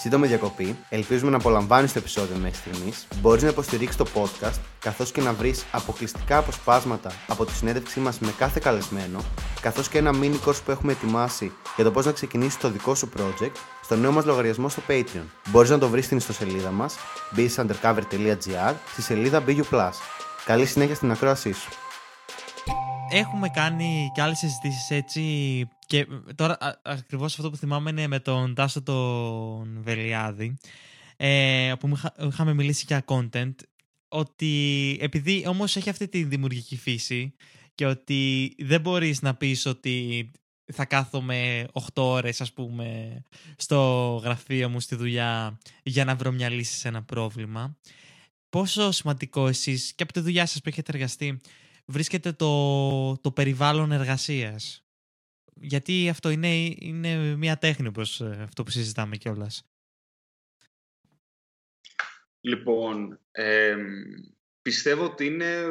Σύντομη 0.03 0.27
διακοπή. 0.27 0.77
Ελπίζουμε 0.89 1.31
να 1.31 1.37
απολαμβάνεις 1.37 1.93
το 1.93 1.99
επεισόδιο 1.99 2.35
μέχρι 2.35 2.57
στιγμής. 2.57 3.07
Μπορείς 3.21 3.43
να 3.43 3.49
υποστηρίξεις 3.49 3.97
το 3.97 4.05
podcast, 4.15 4.59
καθώς 4.79 5.11
και 5.11 5.21
να 5.21 5.33
βρεις 5.33 5.65
αποκλειστικά 5.71 6.37
αποσπάσματα 6.37 7.11
από 7.27 7.45
τη 7.45 7.51
συνέντευξή 7.51 7.99
μας 7.99 8.19
με 8.19 8.33
κάθε 8.37 8.59
καλεσμένο, 8.63 9.23
καθώς 9.61 9.89
και 9.89 9.97
ένα 9.97 10.11
mini 10.21 10.35
course 10.45 10.63
που 10.65 10.71
έχουμε 10.71 10.91
ετοιμάσει 10.91 11.51
για 11.75 11.83
το 11.83 11.91
πώς 11.91 12.05
να 12.05 12.11
ξεκινήσεις 12.11 12.57
το 12.57 12.69
δικό 12.69 12.95
σου 12.95 13.09
project 13.17 13.55
στο 13.83 13.95
νέο 13.95 14.11
μας 14.11 14.25
λογαριασμό 14.25 14.69
στο 14.69 14.81
Patreon. 14.87 15.25
Μπορείς 15.49 15.69
να 15.69 15.77
το 15.77 15.89
βρεις 15.89 16.05
στην 16.05 16.17
ιστοσελίδα 16.17 16.71
μας 16.71 16.95
businessundercover.gr 17.35 18.73
στη 18.91 19.01
σελίδα 19.01 19.43
BU. 19.47 19.89
Καλή 20.45 20.65
συνέχεια 20.65 20.95
στην 20.95 21.11
ακρόασή 21.11 21.51
σου 21.51 21.69
έχουμε 23.11 23.49
κάνει 23.49 24.11
και 24.13 24.21
άλλες 24.21 24.37
συζητήσεις 24.37 24.89
έτσι 24.89 25.21
και 25.87 26.07
τώρα 26.35 26.57
ακριβώς 26.83 27.37
αυτό 27.37 27.49
που 27.49 27.57
θυμάμαι 27.57 27.89
είναι 27.89 28.07
με 28.07 28.19
τον 28.19 28.55
Τάσο 28.55 28.81
τον 28.81 29.81
Βελιάδη 29.81 30.57
ε, 31.17 31.73
που 31.79 31.97
είχαμε 32.27 32.53
μιλήσει 32.53 32.85
για 32.87 33.03
content 33.05 33.55
ότι 34.07 34.97
επειδή 35.01 35.45
όμως 35.47 35.75
έχει 35.75 35.89
αυτή 35.89 36.07
τη 36.07 36.23
δημιουργική 36.23 36.77
φύση 36.77 37.33
και 37.75 37.85
ότι 37.85 38.53
δεν 38.59 38.81
μπορείς 38.81 39.21
να 39.21 39.35
πεις 39.35 39.65
ότι 39.65 40.31
θα 40.73 40.85
κάθομαι 40.85 41.67
8 41.73 41.81
ώρες 41.95 42.41
ας 42.41 42.53
πούμε 42.53 43.17
στο 43.55 44.19
γραφείο 44.23 44.69
μου 44.69 44.79
στη 44.79 44.95
δουλειά 44.95 45.57
για 45.83 46.05
να 46.05 46.15
βρω 46.15 46.31
μια 46.31 46.49
λύση 46.49 46.77
σε 46.77 46.87
ένα 46.87 47.03
πρόβλημα. 47.03 47.77
Πόσο 48.49 48.91
σημαντικό 48.91 49.47
εσείς 49.47 49.93
και 49.95 50.03
από 50.03 50.13
τη 50.13 50.19
δουλειά 50.19 50.45
σας 50.45 50.61
που 50.61 50.69
έχετε 50.69 50.91
εργαστεί 50.93 51.41
βρίσκεται 51.85 52.31
το, 52.31 53.17
το 53.17 53.31
περιβάλλον 53.31 53.91
εργασίας. 53.91 54.85
Γιατί 55.55 56.09
αυτό 56.09 56.29
είναι, 56.29 56.55
είναι 56.79 57.35
μια 57.35 57.57
τέχνη 57.57 57.87
όπως 57.87 58.21
ε, 58.21 58.39
αυτό 58.43 58.63
που 58.63 58.71
συζητάμε 58.71 59.17
κιόλας. 59.17 59.67
Λοιπόν, 62.45 63.19
πιστεύω 64.61 65.03
ότι 65.03 65.25
είναι 65.25 65.63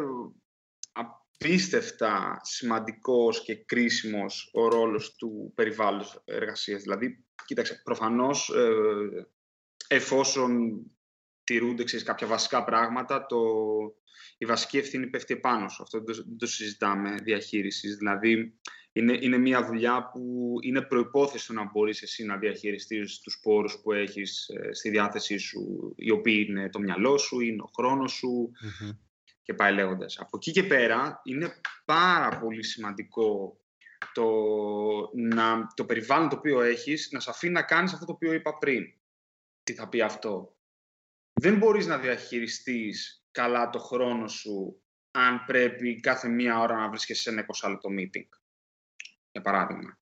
απίστευτα 0.93 2.41
σημαντικός 2.43 3.43
και 3.43 3.55
κρίσιμος 3.55 4.51
ο 4.53 4.69
ρόλος 4.69 5.15
του 5.15 5.53
περιβάλλοντος 5.55 6.23
εργασίας. 6.25 6.83
Δηλαδή, 6.83 7.25
κοίταξε, 7.45 7.81
προφανώς 7.85 8.49
ε, 8.49 9.27
εφόσον 9.87 10.81
τηρούνται 11.53 11.85
ξέρεις, 11.85 12.05
κάποια 12.05 12.27
βασικά 12.27 12.65
πράγματα, 12.65 13.27
το, 13.27 13.39
η 14.39 14.45
βασική 14.47 14.79
ευθύνη 14.79 15.07
πέφτει 15.07 15.35
επάνω 15.35 15.69
σου. 15.69 15.83
Αυτό 15.83 16.01
δεν 16.01 16.37
το, 16.39 16.47
συζητάμε 16.47 17.15
διαχείρισης. 17.23 17.97
Δηλαδή, 17.97 18.59
είναι, 18.93 19.19
είναι 19.21 19.39
μια 19.39 19.67
δουλειά 19.67 20.11
που 20.13 20.55
είναι 20.63 20.83
προϋπόθεση 20.83 21.53
να 21.53 21.71
μπορείς 21.71 22.03
εσύ 22.03 22.25
να 22.25 22.37
διαχειριστείς 22.37 23.21
τους 23.21 23.39
πόρους 23.43 23.81
που 23.83 23.93
έχεις 23.93 24.49
ε, 24.49 24.73
στη 24.73 24.91
διάθεσή 24.91 25.37
σου, 25.37 25.93
οι 25.97 26.11
οποίοι 26.11 26.47
είναι 26.49 26.69
το 26.69 26.79
μυαλό 26.79 27.19
σου, 27.19 27.41
είναι 27.41 27.63
ο 27.63 27.71
χρόνος 27.75 28.13
σου, 28.13 28.51
και 29.43 29.55
πάει 29.55 29.75
λέγοντας. 29.75 30.19
Από 30.19 30.37
εκεί 30.37 30.51
και 30.51 30.63
πέρα 30.63 31.21
είναι 31.25 31.61
πάρα 31.85 32.39
πολύ 32.39 32.65
σημαντικό 32.65 33.57
το, 34.13 34.31
να, 35.15 35.67
το 35.75 35.85
περιβάλλον 35.85 36.29
το 36.29 36.37
οποίο 36.37 36.61
έχεις 36.61 37.09
να 37.11 37.21
σε 37.21 37.31
αφήνει 37.31 37.53
να 37.53 37.63
κάνεις 37.63 37.93
αυτό 37.93 38.05
το 38.05 38.13
οποίο 38.13 38.33
είπα 38.33 38.59
πριν. 38.59 38.85
Τι 39.63 39.75
θα 39.75 39.89
πει 39.89 40.01
αυτό; 40.01 40.52
Δεν 41.43 41.57
μπορείς 41.57 41.87
να 41.87 41.99
διαχειριστείς 41.99 43.27
καλά 43.31 43.71
το 43.71 43.79
χρόνο 43.79 44.29
σου 44.29 44.83
αν 45.11 45.45
πρέπει 45.45 46.01
κάθε 46.01 46.29
μία 46.29 46.59
ώρα 46.59 46.77
να 46.77 46.89
βρίσκεσαι 46.89 47.23
σε 47.23 47.31
ένα 47.31 47.47
20 47.63 47.71
λεπτό 47.71 47.89
meeting. 47.99 48.29
Για 49.33 49.41
παράδειγμα. 49.43 49.99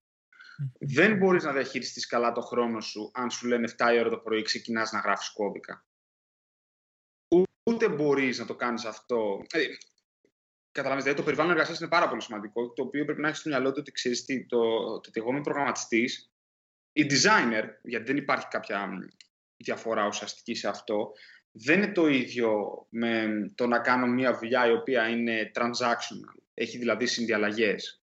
Δεν 0.79 1.17
μπορείς 1.17 1.43
να 1.43 1.53
διαχειριστείς 1.53 2.07
καλά 2.07 2.31
το 2.31 2.41
χρόνο 2.41 2.81
σου 2.81 3.11
αν 3.13 3.31
σου 3.31 3.47
λένε 3.47 3.73
7 3.77 3.93
η 3.93 3.99
ώρα 3.99 4.09
το 4.09 4.17
πρωί 4.17 4.41
ξεκινάς 4.41 4.91
να 4.91 4.99
γράφεις 4.99 5.29
κώδικα 5.29 5.85
ούτε 7.63 7.89
μπορείς 7.89 8.39
να 8.39 8.45
το 8.45 8.55
κάνεις 8.55 8.85
αυτό. 8.85 9.41
Ε, 9.51 9.65
Καταλαβαίνετε, 10.71 11.11
δηλαδή, 11.11 11.15
το 11.15 11.23
περιβάλλον 11.23 11.51
εργασίας 11.51 11.79
είναι 11.79 11.89
πάρα 11.89 12.09
πολύ 12.09 12.21
σημαντικό, 12.21 12.73
το 12.73 12.83
οποίο 12.83 13.05
πρέπει 13.05 13.21
να 13.21 13.27
έχεις 13.27 13.39
στο 13.39 13.49
μυαλό 13.49 13.69
του 13.71 13.77
ότι 13.79 13.91
ξέρεις 13.91 14.25
τι, 14.25 14.45
το, 14.45 14.59
το 14.83 15.07
ότι 15.07 15.19
εγώ 15.19 15.29
είμαι 15.29 15.41
προγραμματιστής 15.41 16.31
ή 16.91 17.05
designer, 17.09 17.63
γιατί 17.83 18.05
δεν 18.05 18.17
υπάρχει 18.17 18.47
κάποια 18.47 18.79
διαφορά 19.61 20.07
ουσιαστική 20.07 20.53
σε 20.53 20.67
αυτό, 20.67 21.11
δεν 21.51 21.77
είναι 21.77 21.91
το 21.91 22.07
ίδιο 22.07 22.51
με 22.89 23.27
το 23.55 23.67
να 23.67 23.79
κάνω 23.79 24.07
μια 24.07 24.37
δουλειά 24.37 24.67
η 24.67 24.71
οποία 24.71 25.07
είναι 25.07 25.51
transactional, 25.55 26.41
έχει 26.53 26.77
δηλαδή 26.77 27.05
συνδιαλλαγές. 27.05 28.03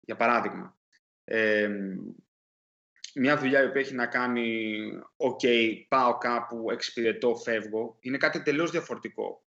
Για 0.00 0.16
παράδειγμα, 0.16 0.78
ε, 1.24 1.70
μια 3.14 3.36
δουλειά 3.36 3.70
που 3.72 3.78
έχει 3.78 3.94
να 3.94 4.06
κάνει 4.06 4.78
«ΟΚ, 5.16 5.40
πάω 5.88 6.18
κάπου, 6.18 6.70
εξυπηρετώ, 6.70 7.36
φεύγω», 7.36 7.96
είναι 8.00 8.16
κάτι 8.16 8.42
τελείως 8.42 8.70
διαφορετικό. 8.70 9.44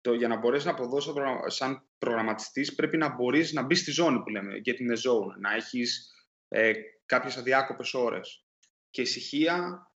Το, 0.00 0.14
για 0.14 0.28
να 0.28 0.36
μπορέσει 0.36 0.66
να 0.66 0.72
αποδώσει 0.72 1.12
σαν 1.46 1.88
προγραμματιστής 1.98 2.74
πρέπει 2.74 2.96
να 2.96 3.14
μπορείς 3.14 3.52
να 3.52 3.62
μπεις 3.62 3.80
στη 3.80 3.90
ζώνη 3.90 4.22
που 4.22 4.28
λέμε, 4.28 4.60
get 4.64 4.68
in 4.68 4.92
the 4.92 5.10
zone, 5.10 5.36
να 5.40 5.54
έχεις 5.54 6.12
ε, 6.48 6.72
κάποιες 7.06 7.36
αδιάκοπες 7.36 7.94
ώρες 7.94 8.44
και 8.90 9.00
ησυχία 9.00 9.87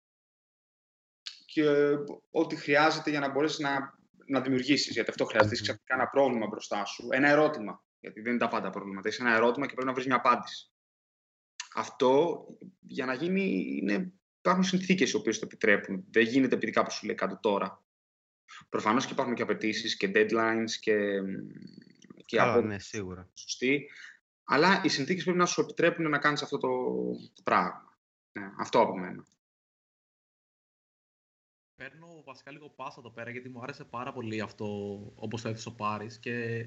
και 1.52 1.64
ό,τι 2.30 2.56
χρειάζεται 2.56 3.10
για 3.10 3.20
να 3.20 3.30
μπορέσεις 3.30 3.58
να, 3.58 3.98
να 4.26 4.40
δημιουργήσεις. 4.40 4.92
Γιατί 4.92 5.10
αυτό 5.10 5.24
χρειάζεται. 5.24 5.54
Έχεις 5.54 5.66
ξαφνικά 5.66 5.94
ένα 5.94 6.08
πρόβλημα 6.08 6.46
μπροστά 6.46 6.84
σου, 6.84 7.08
ένα 7.10 7.28
ερώτημα. 7.28 7.84
Γιατί 8.00 8.20
δεν 8.20 8.30
είναι 8.30 8.40
τα 8.40 8.48
πάντα 8.48 8.70
προβλήματα. 8.70 9.08
Έχεις 9.08 9.20
ένα 9.20 9.34
ερώτημα 9.34 9.66
και 9.66 9.72
πρέπει 9.72 9.88
να 9.88 9.94
βρεις 9.94 10.06
μια 10.06 10.16
απάντηση. 10.16 10.70
Αυτό 11.74 12.44
για 12.80 13.04
να 13.04 13.14
γίνει 13.14 13.76
είναι, 13.80 14.12
υπάρχουν 14.38 14.64
συνθήκες 14.64 15.10
οι 15.10 15.16
οποίες 15.16 15.38
το 15.38 15.46
επιτρέπουν. 15.46 16.04
Δεν 16.10 16.22
γίνεται 16.22 16.54
επειδή 16.54 16.72
κάπου 16.72 16.90
σου 16.90 17.06
λέει 17.06 17.14
κάτω 17.14 17.38
τώρα. 17.42 17.84
Προφανώς 18.68 19.06
και 19.06 19.12
υπάρχουν 19.12 19.34
και 19.34 19.42
απαιτήσεις 19.42 19.96
και 19.96 20.10
deadlines 20.14 20.70
και. 20.80 20.94
και 22.24 22.36
Καλά, 22.36 22.52
από... 22.52 22.66
ναι, 22.66 22.78
σίγουρα. 22.78 23.30
Σωστή. 23.34 23.90
Αλλά 24.44 24.80
οι 24.84 24.88
συνθήκες 24.88 25.22
πρέπει 25.22 25.38
να 25.38 25.46
σου 25.46 25.60
επιτρέπουν 25.60 26.10
να 26.10 26.18
κάνεις 26.18 26.42
αυτό 26.42 26.58
το, 26.58 26.68
το 27.34 27.42
πράγμα. 27.44 27.98
Ναι, 28.32 28.50
αυτό 28.58 28.80
από 28.80 28.98
μένα. 28.98 29.24
Παίρνω 31.82 32.22
βασικά 32.24 32.50
λίγο 32.50 32.68
πάσα 32.76 32.96
εδώ 32.98 33.10
πέρα 33.10 33.30
γιατί 33.30 33.48
μου 33.48 33.60
άρεσε 33.62 33.84
πάρα 33.84 34.12
πολύ 34.12 34.40
αυτό 34.40 34.66
όπως 35.14 35.42
το 35.42 35.48
έθεσε 35.48 35.68
ο 35.68 35.72
Πάρης 35.72 36.18
και 36.18 36.66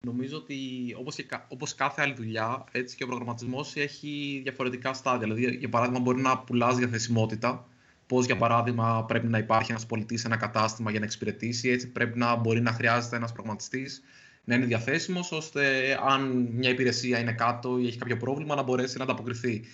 Νομίζω 0.00 0.36
ότι 0.36 0.56
όπως, 0.98 1.14
και, 1.14 1.26
όπως 1.48 1.74
κάθε 1.74 2.02
άλλη 2.02 2.14
δουλειά, 2.14 2.64
έτσι 2.72 2.96
και 2.96 3.04
ο 3.04 3.06
προγραμματισμός 3.06 3.76
έχει 3.76 4.40
διαφορετικά 4.42 4.92
στάδια. 4.92 5.34
Δηλαδή, 5.34 5.56
για 5.56 5.68
παράδειγμα, 5.68 6.00
μπορεί 6.00 6.20
να 6.20 6.38
πουλάς 6.38 6.76
διαθεσιμότητα, 6.76 7.68
πώς 8.06 8.26
για 8.26 8.36
παράδειγμα 8.36 9.04
πρέπει 9.04 9.26
να 9.26 9.38
υπάρχει 9.38 9.70
ένας 9.70 9.86
πολιτής 9.86 10.20
σε 10.20 10.26
ένα 10.26 10.36
κατάστημα 10.36 10.90
για 10.90 10.98
να 10.98 11.04
εξυπηρετήσει, 11.04 11.68
έτσι 11.68 11.92
πρέπει 11.92 12.18
να 12.18 12.36
μπορεί 12.36 12.60
να 12.60 12.72
χρειάζεται 12.72 13.16
ένας 13.16 13.32
προγραμματιστής 13.32 14.02
να 14.44 14.54
είναι 14.54 14.66
διαθέσιμος, 14.66 15.32
ώστε 15.32 15.62
αν 16.08 16.48
μια 16.52 16.70
υπηρεσία 16.70 17.18
είναι 17.18 17.32
κάτω 17.32 17.78
ή 17.78 17.86
έχει 17.86 17.98
κάποιο 17.98 18.16
πρόβλημα 18.16 18.54
να 18.54 18.62
μπορέσει 18.62 18.98
να 18.98 19.04
ανταποκριθεί. 19.04 19.64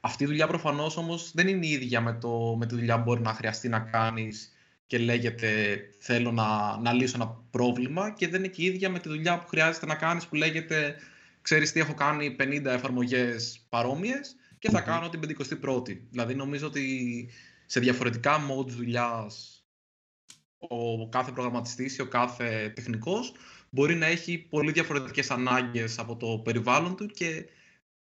Αυτή 0.00 0.24
η 0.24 0.26
δουλειά 0.26 0.46
προφανώς 0.46 0.96
όμως 0.96 1.32
δεν 1.34 1.48
είναι 1.48 1.66
η 1.66 1.70
ίδια 1.70 2.00
με, 2.00 2.12
το, 2.12 2.56
με 2.58 2.66
τη 2.66 2.74
δουλειά 2.74 2.96
που 2.96 3.02
μπορεί 3.02 3.20
να 3.20 3.34
χρειαστεί 3.34 3.68
να 3.68 3.80
κάνεις 3.80 4.52
και 4.86 4.98
λέγεται 4.98 5.78
θέλω 5.98 6.32
να, 6.32 6.76
να 6.76 6.92
λύσω 6.92 7.16
ένα 7.16 7.44
πρόβλημα 7.50 8.10
και 8.10 8.28
δεν 8.28 8.44
είναι 8.44 8.52
και 8.52 8.62
η 8.62 8.64
ίδια 8.64 8.90
με 8.90 8.98
τη 8.98 9.08
δουλειά 9.08 9.38
που 9.38 9.46
χρειάζεται 9.46 9.86
να 9.86 9.94
κάνεις 9.94 10.26
που 10.26 10.34
λέγεται 10.34 10.96
ξέρεις 11.42 11.72
τι 11.72 11.80
έχω 11.80 11.94
κάνει 11.94 12.36
50 12.40 12.64
εφαρμογές 12.64 13.66
παρόμοιες 13.68 14.36
και 14.58 14.70
θα 14.70 14.80
κάνω 14.80 15.08
την 15.08 15.20
51η. 15.62 15.98
Δηλαδή 16.10 16.34
νομίζω 16.34 16.66
ότι 16.66 17.28
σε 17.66 17.80
διαφορετικά 17.80 18.36
modes 18.50 18.70
δουλειάς 18.70 19.62
ο 20.58 21.08
κάθε 21.08 21.32
προγραμματιστής 21.32 21.96
ή 21.96 22.00
ο 22.00 22.06
κάθε 22.06 22.72
τεχνικός 22.74 23.32
μπορεί 23.70 23.94
να 23.94 24.06
έχει 24.06 24.38
πολύ 24.38 24.72
διαφορετικές 24.72 25.30
ανάγκες 25.30 25.98
από 25.98 26.16
το 26.16 26.38
περιβάλλον 26.38 26.96
του 26.96 27.06
και 27.06 27.44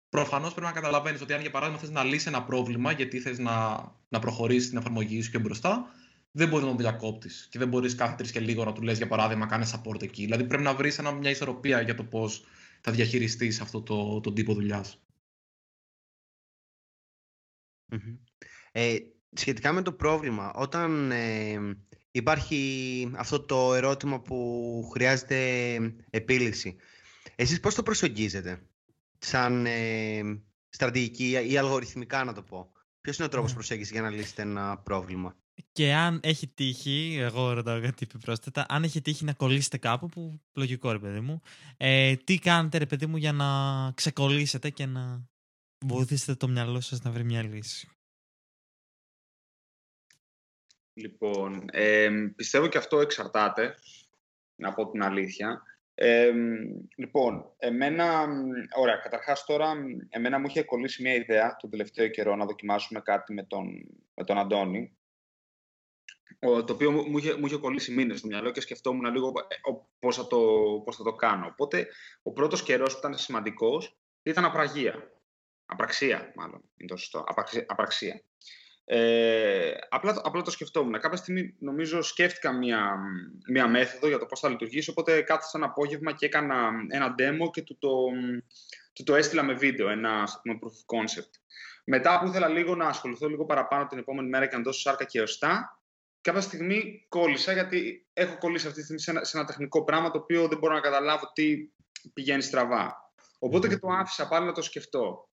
προφανώς 0.10 0.54
πρέπει 0.54 0.68
να 0.68 0.74
καταλαβαίνεις 0.74 1.22
ότι 1.22 1.34
αν 1.34 1.42
για 1.42 1.52
παράδειγμα 1.52 1.80
θες 1.80 1.90
να 1.90 2.04
λύσει 2.04 2.28
ένα 2.28 2.44
πρόβλημα 2.44 2.92
γιατί 2.92 3.20
θες 3.20 3.40
να, 3.40 3.86
να 4.10 4.20
προχωρήσεις 4.20 4.70
την 4.70 4.78
εφαρμογή 4.78 5.22
σου 5.22 5.32
και 5.32 5.40
μπροστά 5.40 5.94
δεν 6.32 6.48
μπορεί 6.48 6.64
να 6.64 6.70
τον 6.70 6.78
διακόπτεις 6.78 7.48
και 7.52 7.60
δεν 7.60 7.68
μπορείς 7.68 7.96
κάθε 7.96 8.16
τρεις 8.16 8.32
και 8.32 8.40
λίγο 8.40 8.66
να 8.66 8.74
του 8.74 8.82
λες 8.82 8.98
για 8.98 9.08
παράδειγμα 9.08 9.46
κάνει 9.46 9.70
support 9.74 10.02
εκεί. 10.02 10.24
Δηλαδή 10.24 10.44
πρέπει 10.44 10.64
να 10.64 10.76
βρεις 10.76 11.00
μια 11.20 11.30
ισορροπία 11.30 11.82
για 11.82 11.96
το 11.96 12.04
πώς 12.04 12.46
θα 12.82 12.92
διαχειριστείς 12.92 13.62
αυτό 13.62 13.82
το, 13.82 14.20
το 14.20 14.34
τύπο 14.34 14.54
δουλειάς. 14.54 15.02
Ε, 18.72 18.98
σχετικά 19.34 19.72
με 19.74 19.82
το 19.82 19.94
πρόβλημα, 19.94 20.54
όταν 20.54 21.12
ε, 21.12 21.78
υπάρχει 22.12 23.12
αυτό 23.16 23.42
το 23.42 23.74
ερώτημα 23.74 24.22
που 24.22 24.90
χρειάζεται 24.94 25.76
επίλυση, 26.10 26.76
εσείς 27.36 27.60
πώς 27.60 27.76
το 27.76 27.84
προσεγγίζετε, 27.84 28.62
σαν 29.20 29.66
ε, 29.66 30.22
στρατηγική 30.70 31.46
ή 31.50 31.58
αλγοριθμικά 31.58 32.24
να 32.24 32.34
το 32.34 32.44
πω. 32.44 32.72
Ποιος 33.02 33.18
είναι 33.18 33.28
ο 33.28 33.30
τρόπος 33.30 33.52
mm. 33.52 33.54
προσέγγισης 33.54 33.92
για 33.92 34.02
να 34.02 34.10
λύσετε 34.10 34.42
ένα 34.42 34.78
πρόβλημα; 34.78 35.36
Και 35.72 35.94
αν 35.94 36.20
έχει 36.24 36.48
τύχει, 36.48 37.18
εγώ 37.20 37.54
ρωτάω 37.54 37.82
κάτι 37.82 38.08
πρόσθετα, 38.20 38.66
αν 38.70 38.84
έχει 38.84 39.02
τύχει 39.02 39.24
να 39.24 39.34
κολλήσετε 39.34 39.78
κάπου, 39.78 40.10
που 40.10 40.42
λογικό 40.54 40.92
ρε 40.92 41.00
παιδί 41.00 41.20
μου, 41.20 41.42
ε, 41.78 42.16
τι 42.16 42.40
κάνετε 42.40 42.78
ρε 42.78 42.86
παιδί 42.86 43.06
μου 43.06 43.18
για 43.18 43.32
να 43.32 43.48
ξεκολλήσετε 43.92 44.70
και 44.70 44.86
να 44.86 45.30
βοηθήσετε 45.86 46.36
το 46.36 46.48
μυαλό 46.48 46.82
σας 46.82 47.02
να 47.02 47.12
βρει 47.12 47.24
μια 47.24 47.44
λύση; 47.44 47.90
Λοιπόν, 50.94 51.66
ε, 51.72 52.10
πιστεύω 52.36 52.68
και 52.68 52.78
αυτό 52.78 53.00
εξαρτάται, 53.00 53.76
να 54.56 54.74
πω 54.74 54.90
την 54.90 55.04
αλήθεια. 55.04 55.64
Ε, 56.02 56.32
λοιπόν, 56.96 57.54
εμένα, 57.58 58.28
ωραία, 58.76 58.96
καταρχάς 58.96 59.44
τώρα, 59.46 59.74
εμένα 60.10 60.40
μου 60.40 60.46
είχε 60.48 60.64
κολλήσει 60.64 61.02
μια 61.02 61.14
ιδέα 61.14 61.56
τον 61.56 61.70
τελευταίο 61.70 62.08
καιρό 62.08 62.36
να 62.36 62.46
δοκιμάσουμε 62.46 63.00
κάτι 63.00 63.34
με 63.34 63.44
τον, 63.44 63.68
με 64.14 64.24
τον 64.24 64.38
Αντώνη, 64.38 64.98
το 66.40 66.74
οποίο 66.74 66.92
μου 66.92 67.18
είχε, 67.18 67.38
μου 67.38 67.46
είχε 67.46 67.58
κολλήσει 67.58 67.94
μήνες 67.94 68.18
στο 68.18 68.28
μυαλό 68.28 68.52
και 68.52 68.62
σκεφτόμουν 68.62 69.12
λίγο 69.12 69.34
ε, 69.48 69.72
πώς 70.00 70.16
θα 70.16 70.28
το, 70.28 70.40
πώς 70.86 70.96
θα 70.96 71.04
το 71.04 71.14
κάνω. 71.14 71.48
Οπότε, 71.48 71.88
ο 72.24 72.32
πρώτος 72.32 72.64
καιρός 72.64 72.94
που 72.94 73.00
ήταν 73.00 73.18
σημαντικός 73.18 74.00
ήταν 74.24 74.46
απραγία. 74.46 75.12
Απραξία, 75.66 76.32
μάλλον, 76.36 76.62
είναι 76.78 76.90
το 76.90 76.98
σωστό. 76.98 77.24
Απραξία. 77.68 78.24
Ε, 78.92 79.72
απλά, 79.90 80.22
απλά 80.24 80.42
το 80.42 80.52
σκεφτόμουν. 80.52 81.00
Κάποια 81.00 81.18
στιγμή 81.18 81.56
νομίζω 81.60 82.02
σκέφτηκα 82.02 82.54
μία, 82.54 82.98
μία 83.48 83.68
μέθοδο 83.68 84.08
για 84.08 84.18
το 84.18 84.26
πώς 84.26 84.40
θα 84.40 84.50
λειτουργήσει, 84.50 84.90
οπότε 84.90 85.22
κάθισα 85.22 85.52
ένα 85.58 85.66
απόγευμα 85.66 86.12
και 86.14 86.26
έκανα 86.26 86.70
ένα 86.88 87.16
demo 87.20 87.52
και 87.52 87.62
του 87.62 87.78
το, 87.78 87.90
του 88.94 89.04
το 89.04 89.16
έστειλα 89.16 89.44
με 89.44 89.54
βίντεο, 89.54 89.90
ένα 89.90 90.22
ας 90.22 90.40
πούμε, 90.42 90.60
proof 90.62 90.68
of 90.68 91.00
concept. 91.00 91.32
Μετά 91.84 92.20
που 92.20 92.28
ήθελα 92.28 92.48
λίγο 92.48 92.76
να 92.76 92.88
ασχοληθώ 92.88 93.28
λίγο 93.28 93.46
παραπάνω 93.46 93.86
την 93.86 93.98
επόμενη 93.98 94.30
μέρα 94.30 94.46
και 94.46 94.56
να 94.56 94.62
δώσω 94.62 94.80
σάρκα 94.80 95.04
και 95.04 95.22
οστά, 95.22 95.82
κάποια 96.22 96.42
στιγμή 96.42 97.06
κόλλησα 97.10 97.54
γιατί 97.54 98.08
έχω 98.14 98.38
κολλήσει 98.38 98.68
αυτή 98.68 98.80
τη 98.80 98.84
στιγμή 98.84 99.02
σε 99.02 99.12
ένα, 99.12 99.24
σε 99.24 99.38
ένα 99.38 99.46
τεχνικό 99.46 99.84
πράγμα 99.84 100.12
το 100.12 100.18
οποίο 100.18 100.48
δεν 100.48 100.58
μπορώ 100.58 100.74
να 100.74 100.80
καταλάβω 100.80 101.32
τι 101.34 101.70
πηγαίνει 102.14 102.42
στραβά. 102.42 103.12
Οπότε 103.40 103.68
και 103.68 103.78
το 103.78 103.88
άφησα 103.88 104.28
πάλι 104.28 104.46
να 104.46 104.52
το 104.52 104.62
σκεφτώ. 104.62 105.29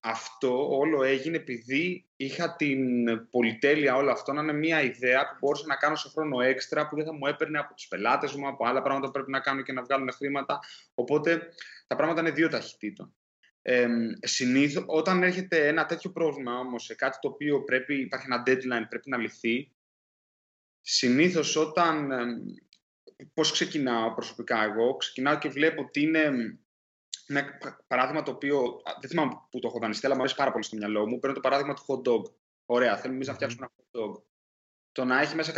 Αυτό 0.00 0.78
όλο 0.78 1.02
έγινε 1.02 1.36
επειδή 1.36 2.06
είχα 2.16 2.56
την 2.56 3.06
πολυτέλεια 3.30 3.96
όλο 3.96 4.10
αυτό 4.10 4.32
να 4.32 4.42
είναι 4.42 4.52
μια 4.52 4.82
ιδέα 4.82 5.28
που 5.28 5.36
μπορούσα 5.40 5.66
να 5.66 5.76
κάνω 5.76 5.96
σε 5.96 6.08
χρόνο 6.08 6.40
έξτρα 6.40 6.88
που 6.88 6.96
δεν 6.96 7.04
θα 7.04 7.12
μου 7.12 7.26
έπαιρνε 7.26 7.58
από 7.58 7.74
τους 7.74 7.88
πελάτες 7.88 8.34
μου, 8.34 8.48
από 8.48 8.66
άλλα 8.66 8.82
πράγματα 8.82 9.06
που 9.06 9.12
πρέπει 9.12 9.30
να 9.30 9.40
κάνω 9.40 9.62
και 9.62 9.72
να 9.72 9.82
βγάλουν 9.82 10.12
χρήματα. 10.12 10.58
Οπότε 10.94 11.48
τα 11.86 11.96
πράγματα 11.96 12.20
είναι 12.20 12.30
δύο 12.30 12.48
ταχυτήτων. 12.48 13.14
Ε, 13.62 13.88
συνήθως, 14.20 14.84
όταν 14.86 15.22
έρχεται 15.22 15.66
ένα 15.66 15.86
τέτοιο 15.86 16.10
πρόβλημα 16.10 16.58
όμως 16.58 16.84
σε 16.84 16.94
κάτι 16.94 17.18
το 17.20 17.28
οποίο 17.28 17.62
πρέπει, 17.64 18.00
υπάρχει 18.00 18.26
ένα 18.30 18.42
deadline, 18.46 18.86
πρέπει 18.88 19.10
να 19.10 19.16
λυθεί, 19.16 19.72
συνήθως 20.80 21.56
όταν, 21.56 22.10
ε, 22.10 22.24
πώς 23.34 23.52
ξεκινάω 23.52 24.14
προσωπικά 24.14 24.62
εγώ, 24.62 24.96
ξεκινάω 24.96 25.38
και 25.38 25.48
βλέπω 25.48 25.82
ότι 25.82 26.00
είναι 26.00 26.32
ένα 27.36 27.58
παράδειγμα 27.86 28.22
το 28.22 28.30
οποίο, 28.30 28.82
δεν 29.00 29.10
θυμάμαι 29.10 29.32
που 29.50 29.58
το 29.58 29.68
έχω 29.68 29.78
δανειστεί, 29.78 30.06
αλλά 30.06 30.14
μου 30.14 30.20
αρέσει 30.20 30.36
πάρα 30.36 30.52
πολύ 30.52 30.64
στο 30.64 30.76
μυαλό 30.76 31.08
μου, 31.08 31.18
παίρνω 31.18 31.34
το 31.34 31.40
παράδειγμα 31.40 31.74
του 31.74 31.82
hot 31.86 32.08
dog. 32.08 32.22
Ωραία, 32.66 32.96
θέλουμε 32.96 33.14
εμείς 33.14 33.26
να 33.26 33.34
φτιάξουμε 33.34 33.66
ένα 33.66 33.74
hot 33.76 34.00
dog. 34.00 34.22
Το 34.92 35.04
να 35.04 35.20
έχει 35.20 35.34
μέσα 35.34 35.52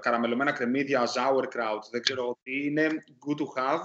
καραμελωμένα 0.00 0.52
κρεμμύδια, 0.52 1.02
sauerkraut, 1.06 1.82
δεν 1.90 2.02
ξέρω 2.02 2.38
τι, 2.42 2.64
είναι 2.64 2.86
good 3.26 3.40
to 3.40 3.62
have, 3.62 3.80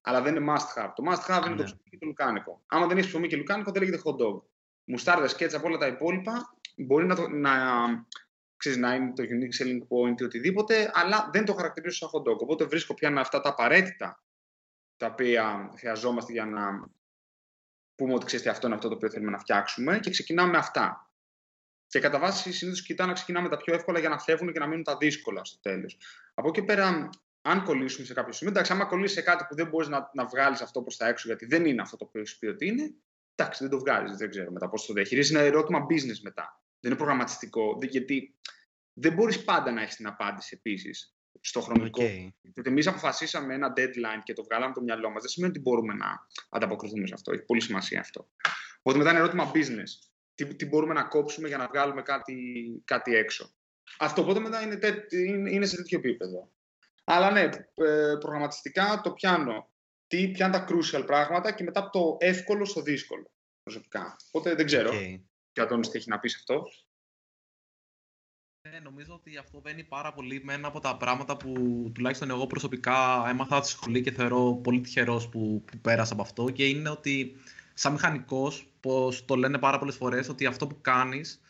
αλλά 0.00 0.22
δεν 0.22 0.36
είναι 0.36 0.52
must 0.52 0.82
have. 0.82 0.90
Το 0.94 1.02
must 1.10 1.34
have 1.34 1.46
είναι 1.46 1.56
το 1.56 1.62
ναι. 1.62 1.64
ψωμί 1.64 1.82
και 1.90 1.98
το 1.98 2.06
λουκάνικο. 2.06 2.62
Άμα 2.66 2.86
δεν 2.86 2.98
έχει 2.98 3.08
ψωμί 3.08 3.28
και 3.28 3.36
λουκάνικο, 3.36 3.72
δεν 3.72 3.82
λέγεται 3.82 4.02
hot 4.04 4.24
dog. 4.24 4.42
Μουστάρδες, 4.84 5.30
σκέτσα 5.30 5.56
από 5.56 5.66
όλα 5.66 5.78
τα 5.78 5.86
υπόλοιπα 5.86 6.56
μπορεί 6.76 7.06
να, 7.06 7.14
το, 7.14 7.28
να, 7.28 7.52
ξέρεις, 8.56 8.78
να 8.78 8.94
είναι 8.94 9.12
το 9.12 9.22
unique 9.22 9.62
selling 9.62 9.78
point 9.78 10.20
ή 10.20 10.24
οτιδήποτε, 10.24 10.90
αλλά 10.94 11.28
δεν 11.32 11.44
το 11.44 11.54
χαρακτηρίζω 11.54 11.96
σαν 11.96 12.08
hot 12.12 12.30
dog. 12.30 12.38
Οπότε 12.38 12.64
βρίσκω 12.64 12.94
πια 12.94 13.12
αυτά 13.16 13.40
τα 13.40 13.48
απαραίτητα 13.48 14.22
τα 15.02 15.08
οποία 15.08 15.72
χρειαζόμαστε 15.76 16.32
για 16.32 16.44
να 16.44 16.90
πούμε 17.94 18.14
ότι 18.14 18.24
ξέρετε 18.24 18.50
αυτό 18.50 18.66
είναι 18.66 18.76
αυτό 18.76 18.88
το 18.88 18.94
οποίο 18.94 19.10
θέλουμε 19.10 19.30
να 19.30 19.38
φτιάξουμε 19.38 19.98
και 19.98 20.10
ξεκινάμε 20.10 20.50
με 20.50 20.58
αυτά. 20.58 21.10
Και 21.86 22.00
κατά 22.00 22.18
βάση 22.18 22.52
συνήθως 22.52 22.82
κοιτάω 22.82 23.06
να 23.06 23.12
ξεκινάμε 23.12 23.48
τα 23.48 23.56
πιο 23.56 23.74
εύκολα 23.74 23.98
για 23.98 24.08
να 24.08 24.18
φεύγουν 24.18 24.52
και 24.52 24.58
να 24.58 24.66
μείνουν 24.66 24.84
τα 24.84 24.96
δύσκολα 24.96 25.44
στο 25.44 25.60
τέλος. 25.60 25.98
Από 26.34 26.48
εκεί 26.48 26.62
πέρα, 26.62 27.10
αν 27.42 27.64
κολλήσουμε 27.64 28.06
σε 28.06 28.14
κάποιο 28.14 28.32
σημείο, 28.32 28.52
εντάξει, 28.52 28.72
άμα 28.72 28.84
κολλήσει 28.84 29.14
σε 29.14 29.22
κάτι 29.22 29.44
που 29.48 29.54
δεν 29.54 29.68
μπορείς 29.68 29.88
να, 29.88 30.10
να 30.14 30.26
βγάλεις 30.26 30.60
αυτό 30.60 30.82
προς 30.82 30.96
τα 30.96 31.08
έξω, 31.08 31.28
γιατί 31.28 31.46
δεν 31.46 31.66
είναι 31.66 31.82
αυτό 31.82 31.96
το 31.96 32.04
οποίο 32.04 32.20
έχεις 32.20 32.38
πει 32.38 32.46
ότι 32.46 32.66
είναι, 32.66 32.94
εντάξει, 33.34 33.62
δεν 33.62 33.70
το 33.70 33.78
βγάζεις, 33.78 34.16
δεν 34.16 34.30
ξέρω 34.30 34.50
μετά 34.50 34.68
πώς 34.68 34.86
το 34.86 34.92
διαχειρίζεις. 34.92 35.30
Είναι 35.30 35.46
ερώτημα 35.46 35.86
business 35.90 36.18
μετά. 36.22 36.62
Δεν 36.80 36.90
είναι 36.90 36.96
προγραμματιστικό, 36.96 37.78
γιατί 37.82 38.34
δεν 38.92 39.12
μπορείς 39.12 39.44
πάντα 39.44 39.70
να 39.72 39.82
έχεις 39.82 39.96
την 39.96 40.06
απάντηση 40.06 40.54
επίσης 40.58 41.16
στο 41.40 41.60
χρονικό. 41.60 42.02
Okay. 42.02 42.28
Γιατί 42.42 42.70
εμείς 42.70 42.86
αποφασίσαμε 42.86 43.54
ένα 43.54 43.72
deadline 43.76 44.22
και 44.22 44.32
το 44.32 44.42
βγάλαμε 44.42 44.74
το 44.74 44.80
μυαλό 44.80 45.10
μας, 45.10 45.20
δεν 45.20 45.30
σημαίνει 45.30 45.52
ότι 45.52 45.60
μπορούμε 45.60 45.94
να 45.94 46.26
ανταποκριθούμε 46.50 47.06
σε 47.06 47.14
αυτό. 47.14 47.32
Έχει 47.32 47.42
πολύ 47.42 47.60
σημασία 47.60 48.00
αυτό. 48.00 48.28
Οπότε 48.78 48.98
μετά 48.98 49.10
είναι 49.10 49.18
ερώτημα 49.18 49.50
business. 49.54 50.10
Τι, 50.34 50.54
τι 50.54 50.66
μπορούμε 50.66 50.94
να 50.94 51.04
κόψουμε 51.04 51.48
για 51.48 51.56
να 51.56 51.66
βγάλουμε 51.66 52.02
κάτι, 52.02 52.36
κάτι 52.84 53.14
έξω. 53.14 53.54
Αυτό 53.98 54.22
οπότε 54.22 54.40
μετά 54.40 54.62
είναι, 54.62 54.78
είναι, 55.10 55.50
είναι 55.50 55.66
σε 55.66 55.76
τέτοιο 55.76 55.98
επίπεδο. 55.98 56.50
Αλλά 57.04 57.30
ναι, 57.30 57.40
ε, 57.74 58.16
προγραμματιστικά 58.20 59.00
το 59.02 59.12
πιάνω. 59.12 59.70
Τι, 60.06 60.28
ποια 60.28 60.46
είναι 60.46 60.56
τα 60.58 60.66
crucial 60.68 61.06
πράγματα 61.06 61.52
και 61.52 61.64
μετά 61.64 61.90
το 61.90 62.16
εύκολο 62.20 62.64
στο 62.64 62.82
δύσκολο 62.82 63.30
προσωπικά. 63.62 64.16
Οπότε 64.26 64.54
δεν 64.54 64.66
ξέρω 64.66 64.90
okay. 64.92 65.20
ποια 65.52 65.66
τι 65.66 65.90
έχει 65.92 66.08
να 66.08 66.18
πει 66.18 66.32
αυτό. 66.36 66.64
Ναι, 68.70 68.78
νομίζω 68.78 69.14
ότι 69.14 69.36
αυτό 69.36 69.60
βαίνει 69.60 69.84
πάρα 69.84 70.12
πολύ 70.12 70.40
με 70.44 70.52
ένα 70.52 70.68
από 70.68 70.80
τα 70.80 70.96
πράγματα 70.96 71.36
που 71.36 71.52
τουλάχιστον 71.94 72.30
εγώ 72.30 72.46
προσωπικά 72.46 73.24
έμαθα 73.28 73.62
στη 73.62 73.70
σχολή 73.70 74.00
και 74.02 74.12
θεωρώ 74.12 74.60
πολύ 74.62 74.80
τυχερός 74.80 75.28
που, 75.28 75.62
που 75.66 75.78
πέρασα 75.78 76.12
από 76.12 76.22
αυτό 76.22 76.50
και 76.50 76.66
είναι 76.66 76.88
ότι 76.88 77.36
σαν 77.74 77.92
μηχανικός, 77.92 78.66
πώ 78.80 79.12
το 79.24 79.36
λένε 79.36 79.58
πάρα 79.58 79.78
πολλές 79.78 79.96
φορές, 79.96 80.28
ότι 80.28 80.46
αυτό 80.46 80.66
που 80.66 80.80
κάνεις 80.80 81.40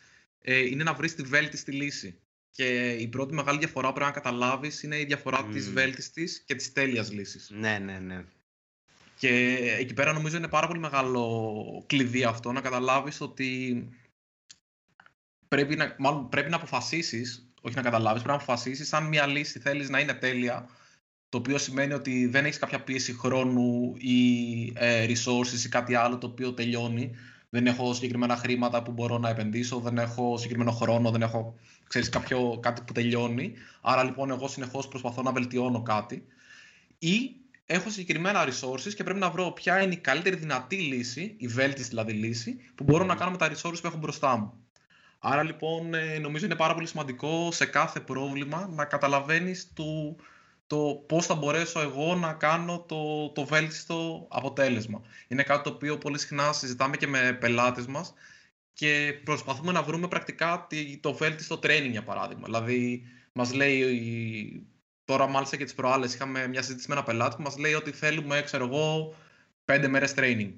ε, 0.41 0.59
είναι 0.59 0.83
να 0.83 0.93
βρεις 0.93 1.15
τη 1.15 1.23
βέλτιστη 1.23 1.71
λύση. 1.71 2.17
Και 2.51 2.89
η 2.91 3.07
πρώτη 3.07 3.33
μεγάλη 3.33 3.57
διαφορά 3.57 3.87
που 3.87 3.93
πρέπει 3.93 4.09
να 4.09 4.21
καταλάβεις 4.21 4.83
είναι 4.83 4.99
η 4.99 5.05
διαφορά 5.05 5.45
mm. 5.45 5.53
τη 5.53 5.59
βέλτιστης 5.59 6.43
και 6.45 6.55
της 6.55 6.73
τέλειας 6.73 7.11
λύσης. 7.11 7.49
Ναι, 7.49 7.77
ναι, 7.77 7.99
ναι. 7.99 8.23
Και 9.17 9.57
εκεί 9.79 9.93
πέρα 9.93 10.13
νομίζω 10.13 10.37
είναι 10.37 10.47
πάρα 10.47 10.67
πολύ 10.67 10.79
μεγάλο 10.79 11.83
κλειδί 11.87 12.23
αυτό 12.23 12.51
να 12.51 12.61
καταλάβεις 12.61 13.21
ότι 13.21 13.87
πρέπει 15.53 15.75
να, 15.75 15.95
μάλλον 15.97 16.29
πρέπει 16.29 16.49
να 16.49 16.55
αποφασίσεις, 16.55 17.51
όχι 17.61 17.75
να 17.75 17.81
καταλάβεις, 17.81 18.21
πρέπει 18.21 18.37
να 18.37 18.43
αποφασίσεις 18.43 18.93
αν 18.93 19.05
μια 19.05 19.27
λύση 19.27 19.59
θέλεις 19.59 19.89
να 19.89 19.99
είναι 19.99 20.13
τέλεια, 20.13 20.69
το 21.29 21.37
οποίο 21.37 21.57
σημαίνει 21.57 21.93
ότι 21.93 22.25
δεν 22.25 22.45
έχεις 22.45 22.59
κάποια 22.59 22.83
πίεση 22.83 23.13
χρόνου 23.13 23.93
ή 23.97 24.17
ε, 24.75 25.05
resources 25.05 25.65
ή 25.65 25.69
κάτι 25.69 25.95
άλλο 25.95 26.17
το 26.17 26.27
οποίο 26.27 26.53
τελειώνει. 26.53 27.11
Δεν 27.49 27.67
έχω 27.67 27.93
συγκεκριμένα 27.93 28.35
χρήματα 28.35 28.83
που 28.83 28.91
μπορώ 28.91 29.17
να 29.17 29.29
επενδύσω, 29.29 29.79
δεν 29.79 29.97
έχω 29.97 30.37
συγκεκριμένο 30.37 30.71
χρόνο, 30.71 31.11
δεν 31.11 31.21
έχω 31.21 31.55
ξέρεις, 31.87 32.09
κάποιο, 32.09 32.59
κάτι 32.61 32.81
που 32.81 32.93
τελειώνει. 32.93 33.53
Άρα 33.81 34.03
λοιπόν 34.03 34.31
εγώ 34.31 34.47
συνεχώς 34.47 34.87
προσπαθώ 34.87 35.21
να 35.21 35.31
βελτιώνω 35.31 35.81
κάτι. 35.81 36.25
Ή 36.99 37.35
έχω 37.65 37.89
συγκεκριμένα 37.89 38.47
resources 38.47 38.93
και 38.95 39.03
πρέπει 39.03 39.19
να 39.19 39.29
βρω 39.29 39.51
ποια 39.51 39.81
είναι 39.81 39.93
η 39.93 39.97
καλύτερη 39.97 40.35
δυνατή 40.35 40.75
λύση, 40.75 41.35
η 41.37 41.47
βέλτιστη 41.47 41.89
δηλαδή 41.89 42.11
λύση, 42.11 42.59
που 42.75 42.83
μπορώ 42.83 43.05
να 43.05 43.15
κάνω 43.15 43.31
με 43.31 43.37
τα 43.37 43.51
resources 43.51 43.81
που 43.81 43.87
έχω 43.87 43.97
μπροστά 43.97 44.37
μου. 44.37 44.62
Άρα 45.25 45.43
λοιπόν 45.43 45.93
ε, 45.93 46.19
νομίζω 46.19 46.45
είναι 46.45 46.55
πάρα 46.55 46.73
πολύ 46.73 46.87
σημαντικό 46.87 47.51
σε 47.51 47.65
κάθε 47.65 47.99
πρόβλημα 47.99 48.67
να 48.67 48.85
καταλαβαίνεις 48.85 49.73
το, 49.73 50.15
το 50.67 51.03
πώς 51.07 51.25
θα 51.25 51.35
μπορέσω 51.35 51.79
εγώ 51.79 52.15
να 52.15 52.33
κάνω 52.33 52.85
το, 52.87 53.29
το 53.29 53.45
βέλτιστο 53.45 54.27
αποτέλεσμα. 54.29 55.01
Είναι 55.27 55.43
κάτι 55.43 55.63
το 55.63 55.69
οποίο 55.69 55.97
πολύ 55.97 56.19
συχνά 56.19 56.53
συζητάμε 56.53 56.97
και 56.97 57.07
με 57.07 57.33
πελάτες 57.33 57.85
μας 57.85 58.13
και 58.73 59.21
προσπαθούμε 59.23 59.71
να 59.71 59.83
βρούμε 59.83 60.07
πρακτικά 60.07 60.67
το 60.99 61.13
βέλτιστο 61.13 61.59
training 61.63 61.89
για 61.91 62.03
παράδειγμα. 62.03 62.43
Δηλαδή 62.45 63.03
μας 63.31 63.53
λέει, 63.53 64.67
τώρα 65.05 65.27
μάλιστα 65.27 65.57
και 65.57 65.63
τις 65.63 65.73
προάλλες 65.73 66.13
είχαμε 66.13 66.47
μια 66.47 66.61
συζήτηση 66.61 66.89
με 66.89 66.95
ένα 66.95 67.03
πελάτη 67.03 67.35
που 67.35 67.41
μας 67.41 67.57
λέει 67.57 67.73
ότι 67.73 67.91
θέλουμε, 67.91 68.41
ξέρω 68.41 68.65
εγώ, 68.65 69.15
πέντε 69.65 69.87
μέρες 69.87 70.13
training. 70.17 70.53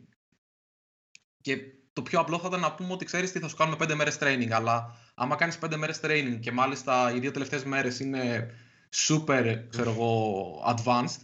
Και 1.41 1.74
το 1.95 2.01
πιο 2.01 2.19
απλό 2.19 2.39
θα 2.39 2.47
ήταν 2.47 2.59
να 2.59 2.71
πούμε 2.71 2.93
ότι 2.93 3.05
ξέρεις 3.05 3.31
τι 3.31 3.39
θα 3.39 3.47
σου 3.47 3.55
κάνουμε 3.55 3.77
πέντε 3.77 3.95
μέρες 3.95 4.17
training. 4.19 4.49
Αλλά 4.51 4.95
άμα 5.13 5.35
κάνεις 5.35 5.57
πέντε 5.57 5.77
μέρες 5.77 5.99
training 6.03 6.37
και 6.39 6.51
μάλιστα 6.51 7.13
οι 7.15 7.19
δύο 7.19 7.31
τελευταίες 7.31 7.63
μέρες 7.63 7.99
είναι 7.99 8.53
super, 9.07 9.63
ξέρω 9.69 9.91
εγώ, 9.91 10.75
advanced, 10.75 11.19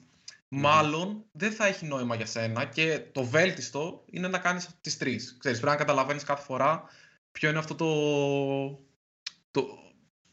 μάλλον 0.48 1.26
δεν 1.32 1.52
θα 1.52 1.66
έχει 1.66 1.86
νόημα 1.86 2.16
για 2.16 2.26
σένα 2.26 2.66
και 2.66 3.02
το 3.12 3.24
βέλτιστο 3.24 4.04
είναι 4.06 4.28
να 4.28 4.38
κάνεις 4.38 4.70
τις 4.82 4.98
τρεις. 4.98 5.36
Ξέρεις, 5.40 5.60
πρέπει 5.60 5.74
να 5.74 5.82
καταλαβαίνεις 5.84 6.24
κάθε 6.24 6.44
φορά 6.44 6.84
ποιο 7.32 7.50
είναι 7.50 7.60
αυτό 7.60 7.76
το. 7.76 7.90
το 9.52 9.68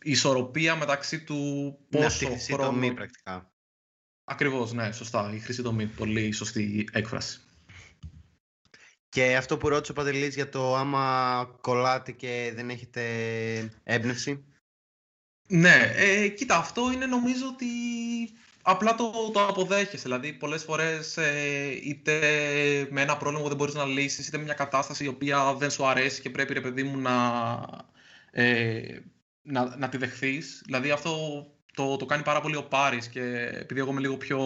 η 0.02 0.10
ισορροπία 0.10 0.76
μεταξύ 0.76 1.24
του 1.24 1.78
πόσο 1.88 2.28
ναι, 2.28 2.38
χρόνο... 2.38 2.64
τομή 2.64 2.94
πρακτικά. 2.94 3.50
Ακριβώς, 4.24 4.72
ναι, 4.72 4.92
σωστά. 4.92 5.32
Η 5.34 5.38
χρήση 5.38 5.62
τομή. 5.62 5.86
Πολύ 5.86 6.32
σωστή 6.32 6.88
έκφραση. 6.92 7.40
Και 9.08 9.36
αυτό 9.36 9.56
που 9.56 9.68
ρώτησε 9.68 9.92
ο 9.92 9.94
Παντελής 9.94 10.34
για 10.34 10.48
το 10.48 10.76
άμα 10.76 11.58
κολλάτε 11.60 12.12
και 12.12 12.52
δεν 12.54 12.70
έχετε 12.70 13.02
έμπνευση. 13.84 14.44
Ναι, 15.48 15.92
ε, 15.96 16.28
κοίτα, 16.28 16.56
αυτό 16.56 16.92
είναι 16.92 17.06
νομίζω 17.06 17.46
ότι 17.46 17.66
απλά 18.62 18.94
το, 18.94 19.30
το 19.32 19.46
αποδέχεσαι. 19.46 20.02
Δηλαδή, 20.02 20.32
πολλές 20.32 20.64
φορές 20.64 21.16
ε, 21.16 21.70
είτε 21.82 22.18
με 22.90 23.00
ένα 23.00 23.16
πρόβλημα 23.16 23.42
που 23.42 23.48
δεν 23.48 23.56
μπορείς 23.56 23.74
να 23.74 23.84
λύσεις, 23.84 24.28
είτε 24.28 24.36
με 24.36 24.44
μια 24.44 24.54
κατάσταση 24.54 25.04
η 25.04 25.08
οποία 25.08 25.54
δεν 25.54 25.70
σου 25.70 25.86
αρέσει 25.86 26.20
και 26.20 26.30
πρέπει, 26.30 26.52
ρε 26.52 26.60
παιδί 26.60 26.82
μου, 26.82 26.98
να, 26.98 27.14
ε, 28.30 28.98
να, 29.42 29.76
να 29.76 29.88
τη 29.88 29.96
δεχθείς. 29.96 30.62
Δηλαδή, 30.64 30.90
αυτό 30.90 31.44
το, 31.74 31.96
το 31.96 32.06
κάνει 32.06 32.22
πάρα 32.22 32.40
πολύ 32.40 32.56
ο 32.56 32.64
Πάρης 32.64 33.08
και 33.08 33.50
επειδή 33.52 33.80
εγώ 33.80 33.90
είμαι 33.90 34.00
λίγο 34.00 34.16
πιο 34.16 34.38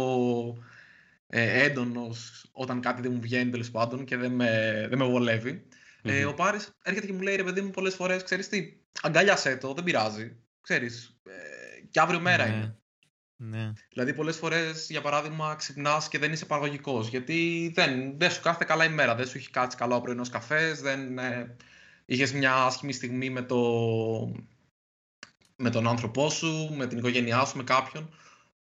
ε, 1.34 1.64
έντονος 1.64 2.48
όταν 2.52 2.80
κάτι 2.80 3.02
δεν 3.02 3.12
μου 3.12 3.20
βγαίνει 3.20 3.50
τέλος 3.50 3.70
πάντων 3.70 4.04
και 4.04 4.16
δεν 4.16 4.32
με, 4.32 4.86
δεν 4.88 4.98
με 4.98 5.04
βολευει 5.04 5.66
Ε, 6.02 6.24
ο 6.24 6.34
Πάρης 6.34 6.70
έρχεται 6.82 7.06
και 7.06 7.12
μου 7.12 7.20
λέει 7.20 7.36
ρε 7.36 7.44
παιδί 7.44 7.60
μου 7.60 7.70
πολλές 7.70 7.94
φορές: 7.94 8.22
Ξέρεις 8.22 8.48
τι, 8.48 8.76
αγκαλιάσέ 9.02 9.56
το, 9.56 9.74
δεν 9.74 9.84
πειράζει. 9.84 10.36
Ξέρεις, 10.60 11.20
ε, 11.24 11.80
και 11.90 12.00
αύριο 12.00 12.20
μέρα 12.20 12.46
ναι. 12.46 12.54
είναι. 12.54 12.76
Ναι. 13.36 13.72
Δηλαδή, 13.92 14.14
πολλές 14.14 14.36
φορές, 14.36 14.86
για 14.90 15.00
παράδειγμα, 15.00 15.54
ξυπνάς 15.54 16.08
και 16.08 16.18
δεν 16.18 16.32
είσαι 16.32 16.46
παραγωγικός. 16.46 17.08
Γιατί 17.08 17.70
δεν, 17.74 18.18
δεν 18.18 18.30
σου 18.30 18.40
κάθεται 18.40 18.64
καλά 18.64 18.84
η 18.84 18.88
μέρα. 18.88 19.14
Δεν 19.14 19.26
σου 19.26 19.36
έχει 19.36 19.50
κάτσει 19.50 19.76
καλά 19.76 19.96
ο 19.96 20.00
πρωινός 20.00 20.28
καφές, 20.28 20.80
δεν, 20.80 21.18
ε, 21.18 21.56
είχες 22.04 22.32
μια 22.32 22.54
άσχημη 22.54 22.92
στιγμή 22.92 23.30
με, 23.30 23.42
το... 23.42 23.60
με 25.56 25.70
τον 25.70 25.86
άνθρωπό 25.86 26.30
σου, 26.30 26.74
με 26.76 26.86
την 26.86 26.98
οικογένειά 26.98 27.44
σου, 27.44 27.56
με 27.56 27.64
κάποιον. 27.64 28.14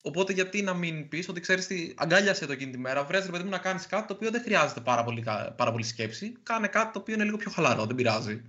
Οπότε 0.05 0.33
γιατί 0.33 0.63
να 0.63 0.75
μην 0.75 1.09
πεις 1.09 1.29
ότι 1.29 1.41
ξέρεις 1.41 1.67
τι, 1.67 1.93
αγκάλιασε 1.97 2.47
το 2.47 2.53
εκείνη 2.53 2.71
τη 2.73 2.79
μέρα, 2.79 3.05
βρες 3.05 3.25
ρε 3.25 3.31
παιδί 3.31 3.45
μου 3.45 3.51
να 3.51 3.59
κάνεις 3.59 3.87
κάτι 3.87 4.07
το 4.07 4.13
οποίο 4.13 4.31
δεν 4.31 4.43
χρειάζεται 4.43 4.81
πάρα 4.81 5.05
πολύ, 5.05 5.25
πάρα 5.57 5.71
πολύ 5.71 5.85
σκέψη. 5.85 6.33
Κάνε 6.43 6.67
κάτι 6.67 6.93
το 6.93 6.99
οποίο 6.99 7.15
είναι 7.15 7.25
λίγο 7.25 7.37
πιο 7.37 7.51
χαλαρό, 7.51 7.85
δεν 7.85 7.95
πειράζει. 7.95 8.43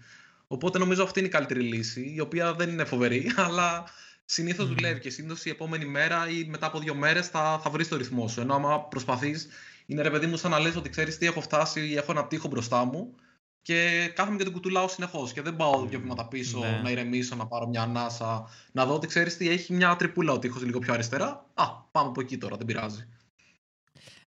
Οπότε 0.47 0.77
νομίζω 0.77 1.03
αυτή 1.03 1.19
είναι 1.19 1.27
η 1.27 1.31
καλύτερη 1.31 1.61
λύση, 1.61 2.13
η 2.15 2.19
οποία 2.19 2.53
δεν 2.53 2.69
είναι 2.69 2.83
φοβερή, 2.83 3.31
αλλά 3.45 3.83
συνήθως 4.25 4.65
mm. 4.65 4.73
δουλεύει 4.75 4.99
και 4.99 5.09
συνήθως 5.09 5.45
η 5.45 5.49
επόμενη 5.49 5.85
μέρα 5.85 6.29
ή 6.29 6.43
μετά 6.43 6.65
από 6.65 6.79
δύο 6.79 6.95
μέρες 6.95 7.27
θα, 7.27 7.59
θα 7.63 7.69
βρεις 7.69 7.87
το 7.87 7.97
ρυθμό 7.97 8.27
σου. 8.27 8.41
Ενώ 8.41 8.53
άμα 8.53 8.81
προσπαθείς, 8.81 9.47
είναι 9.85 10.01
ρε 10.01 10.09
παιδί 10.09 10.25
μου 10.25 10.37
σαν 10.37 10.51
να 10.51 10.59
λες 10.59 10.75
ότι 10.75 10.89
ξέρεις 10.89 11.17
τι 11.17 11.25
έχω 11.25 11.41
φτάσει, 11.41 11.93
έχω 11.97 12.11
ένα 12.11 12.27
τείχο 12.27 12.47
μπροστά 12.47 12.85
μου 12.85 13.15
και 13.63 14.11
κάθομαι 14.15 14.37
και 14.37 14.43
τον 14.43 14.53
κουτουλάω 14.53 14.87
συνεχώς. 14.87 15.33
Και 15.33 15.41
δεν 15.41 15.55
πάω 15.55 15.85
δύο 15.85 15.99
βήματα 15.99 16.27
πίσω 16.27 16.59
ναι. 16.59 16.81
να 16.83 16.89
ηρεμήσω, 16.89 17.35
να 17.35 17.47
πάρω 17.47 17.67
μια 17.67 17.81
ανάσα, 17.81 18.49
να 18.71 18.85
δω 18.85 18.93
ότι 18.93 19.07
ξέρεις 19.07 19.37
τι 19.37 19.49
έχει 19.49 19.73
μια 19.73 19.95
τρυπούλα 19.95 20.31
ο 20.33 20.39
τείχο 20.39 20.59
λίγο 20.59 20.79
πιο 20.79 20.93
αριστερά. 20.93 21.49
Α, 21.53 21.73
πάμε 21.91 22.09
από 22.09 22.21
εκεί 22.21 22.37
τώρα, 22.37 22.57
δεν 22.57 22.65
πειράζει. 22.65 23.07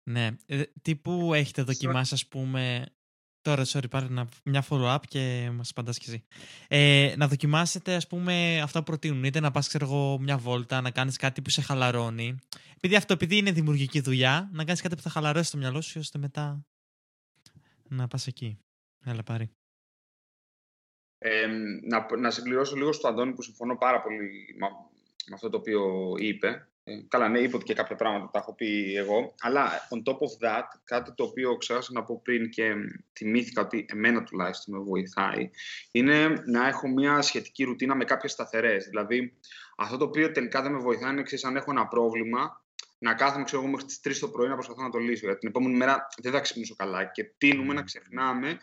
Ναι. 0.03 0.29
Ε, 0.45 0.61
τι 0.81 0.95
που 0.95 1.33
έχετε 1.33 1.61
δοκιμάσει, 1.61 2.13
ας 2.13 2.25
πούμε. 2.27 2.85
Τώρα, 3.41 3.63
sorry, 3.65 3.89
πάρε 3.89 4.07
μια 4.43 4.65
follow-up 4.69 4.99
και 5.07 5.49
μας 5.53 5.69
απαντάς 5.69 5.97
κι 5.97 6.09
εσύ. 6.09 6.23
Ε, 6.67 7.13
να 7.17 7.27
δοκιμάσετε, 7.27 7.95
ας 7.95 8.07
πούμε, 8.07 8.61
αυτά 8.61 8.79
που 8.79 8.85
προτείνουν. 8.85 9.23
Είτε 9.23 9.39
να 9.39 9.51
πας, 9.51 9.67
ξέρω 9.67 9.85
εγώ, 9.85 10.19
μια 10.19 10.37
βόλτα, 10.37 10.81
να 10.81 10.91
κάνεις 10.91 11.17
κάτι 11.17 11.41
που 11.41 11.49
σε 11.49 11.61
χαλαρώνει. 11.61 12.35
Επειδή 12.75 12.95
αυτό, 12.95 13.13
επειδή 13.13 13.37
είναι 13.37 13.51
δημιουργική 13.51 13.99
δουλειά, 13.99 14.49
να 14.53 14.63
κάνεις 14.63 14.81
κάτι 14.81 14.95
που 14.95 15.01
θα 15.01 15.09
χαλαρώσει 15.09 15.51
το 15.51 15.57
μυαλό 15.57 15.81
σου, 15.81 15.99
ώστε 15.99 16.17
μετά 16.17 16.65
να 17.89 18.07
πας 18.07 18.27
εκεί. 18.27 18.57
Έλα 19.05 19.23
πάρει. 19.23 19.51
Ε, 21.17 21.47
να, 21.81 22.17
να 22.17 22.31
συμπληρώσω 22.31 22.75
λίγο 22.75 22.91
στο 22.91 23.07
Αντώνη 23.07 23.33
που 23.33 23.41
συμφωνώ 23.41 23.77
πάρα 23.77 24.01
πολύ 24.01 24.17
με, 24.59 24.67
με 25.27 25.33
αυτό 25.33 25.49
το 25.49 25.57
οποίο 25.57 26.13
είπε. 26.17 26.69
Ε, 26.83 27.01
καλά, 27.07 27.29
ναι, 27.29 27.39
είπε 27.39 27.55
ότι 27.55 27.65
και 27.65 27.73
κάποια 27.73 27.95
πράγματα 27.95 28.29
τα 28.31 28.39
έχω 28.39 28.55
πει 28.55 28.95
εγώ. 28.95 29.35
Αλλά 29.39 29.69
on 29.89 30.11
top 30.11 30.17
of 30.17 30.47
that, 30.47 30.63
κάτι 30.83 31.13
το 31.13 31.23
οποίο 31.23 31.57
ξέχασα 31.57 31.91
να 31.93 32.03
πω 32.03 32.21
πριν 32.23 32.49
και 32.49 32.73
θυμήθηκα 33.13 33.61
ότι 33.61 33.85
εμένα 33.89 34.23
τουλάχιστον 34.23 34.77
με 34.77 34.83
βοηθάει, 34.83 35.49
είναι 35.91 36.27
να 36.45 36.67
έχω 36.67 36.87
μια 36.87 37.21
σχετική 37.21 37.63
ρουτίνα 37.63 37.95
με 37.95 38.03
κάποιες 38.03 38.31
σταθερές. 38.31 38.85
Δηλαδή, 38.85 39.37
αυτό 39.77 39.97
το 39.97 40.05
οποίο 40.05 40.31
τελικά 40.31 40.61
δεν 40.61 40.71
με 40.71 40.77
βοηθάει 40.77 41.11
είναι 41.11 41.21
εξή, 41.21 41.39
αν 41.43 41.55
έχω 41.55 41.71
ένα 41.71 41.87
πρόβλημα, 41.87 42.65
να 42.97 43.13
κάθομαι 43.13 43.43
ξέρω 43.43 43.61
εγώ, 43.61 43.71
μέχρι 43.71 43.85
τις 43.85 43.99
3 44.03 44.19
το 44.19 44.27
πρωί 44.27 44.47
να 44.47 44.53
προσπαθώ 44.53 44.81
να 44.81 44.89
το 44.89 44.97
λύσω. 44.97 45.25
Γιατί 45.25 45.39
την 45.39 45.49
επόμενη 45.49 45.75
μέρα 45.75 46.07
δεν 46.21 46.31
θα 46.31 46.39
ξυπνήσω 46.39 46.75
καλά. 46.75 47.05
Και 47.05 47.23
τίνουμε 47.23 47.73
να 47.73 47.83
ξεχνάμε 47.83 48.57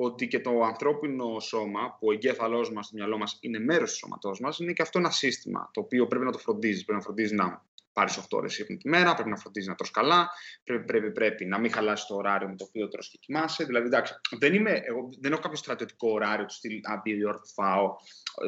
ότι 0.00 0.28
και 0.28 0.40
το 0.40 0.62
ανθρώπινο 0.62 1.40
σώμα, 1.40 1.96
που 1.98 2.06
ο 2.06 2.12
εγκέφαλός 2.12 2.72
μας, 2.72 2.88
το 2.88 2.96
μυαλό 2.96 3.18
μας 3.18 3.38
είναι 3.40 3.58
μέρος 3.58 3.90
του 3.90 3.96
σώματός 3.96 4.40
μας, 4.40 4.58
είναι 4.58 4.72
και 4.72 4.82
αυτό 4.82 4.98
ένα 4.98 5.10
σύστημα 5.10 5.70
το 5.72 5.80
οποίο 5.80 6.06
πρέπει 6.06 6.24
να 6.24 6.32
το 6.32 6.38
φροντίζεις. 6.38 6.84
Πρέπει 6.84 6.98
να 6.98 7.04
φροντίζεις 7.04 7.32
να 7.32 7.66
πάρεις 7.92 8.16
8 8.16 8.22
ώρες 8.30 8.58
ύπνο 8.58 8.76
τη 8.76 8.88
μέρα, 8.88 9.14
πρέπει 9.14 9.30
να 9.30 9.36
φροντίζεις 9.36 9.68
να 9.68 9.74
τρως 9.74 9.90
καλά, 9.90 10.30
πρέπει, 10.64 10.84
πρέπει, 10.84 11.12
πρέπει 11.12 11.44
να 11.44 11.58
μην 11.58 11.72
χαλάσεις 11.72 12.06
το 12.06 12.14
ωράριο 12.14 12.48
με 12.48 12.56
το 12.56 12.64
οποίο 12.68 12.88
τρως 12.88 13.08
και 13.08 13.18
κοιμάσαι. 13.20 13.64
Δηλαδή, 13.64 13.86
εντάξει, 13.86 14.14
δεν, 14.38 14.54
είμαι, 14.54 14.70
εγώ, 14.84 15.08
δεν 15.20 15.32
έχω 15.32 15.40
κάποιο 15.40 15.56
στρατιωτικό 15.56 16.10
ωράριο 16.10 16.44
του 16.44 16.54
στυλ 16.54 16.80
αν 16.82 17.00
δύο 17.02 17.28
ώρε 17.28 17.38
φάω 17.54 17.94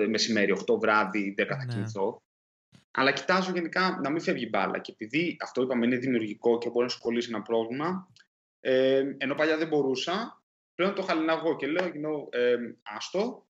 ε, 0.03 0.07
μεσημέρι, 0.07 0.57
8 0.67 0.79
βράδυ, 0.81 1.35
10 1.39 1.45
θα 1.49 1.57
ναι. 1.57 1.65
κοιμηθώ. 1.65 2.23
Αλλά 2.91 3.13
κοιτάζω 3.13 3.53
γενικά 3.53 4.01
να 4.03 4.11
μην 4.11 4.21
φεύγει 4.21 4.49
μπάλα. 4.51 4.79
Και 4.79 4.93
επειδή 4.93 5.37
αυτό 5.41 5.63
είπαμε 5.63 5.87
είναι 5.87 5.97
δημιουργικό 5.97 6.59
και 6.59 6.69
μπορεί 6.71 6.85
να 6.85 6.91
σου 6.91 7.01
κολλήσει 7.01 7.29
ένα 7.33 7.43
πρόβλημα, 7.43 8.09
ε, 8.61 9.03
ενώ 9.19 9.35
παλιά 9.35 9.57
δεν 9.57 9.69
μπορούσα, 9.69 10.40
πλέον 10.81 10.95
το 10.95 11.03
χαλιναγώ 11.03 11.57
και 11.57 11.67
λέω, 11.67 11.85
you 11.85 12.27
ε, 12.31 12.57
άστο, 12.83 13.47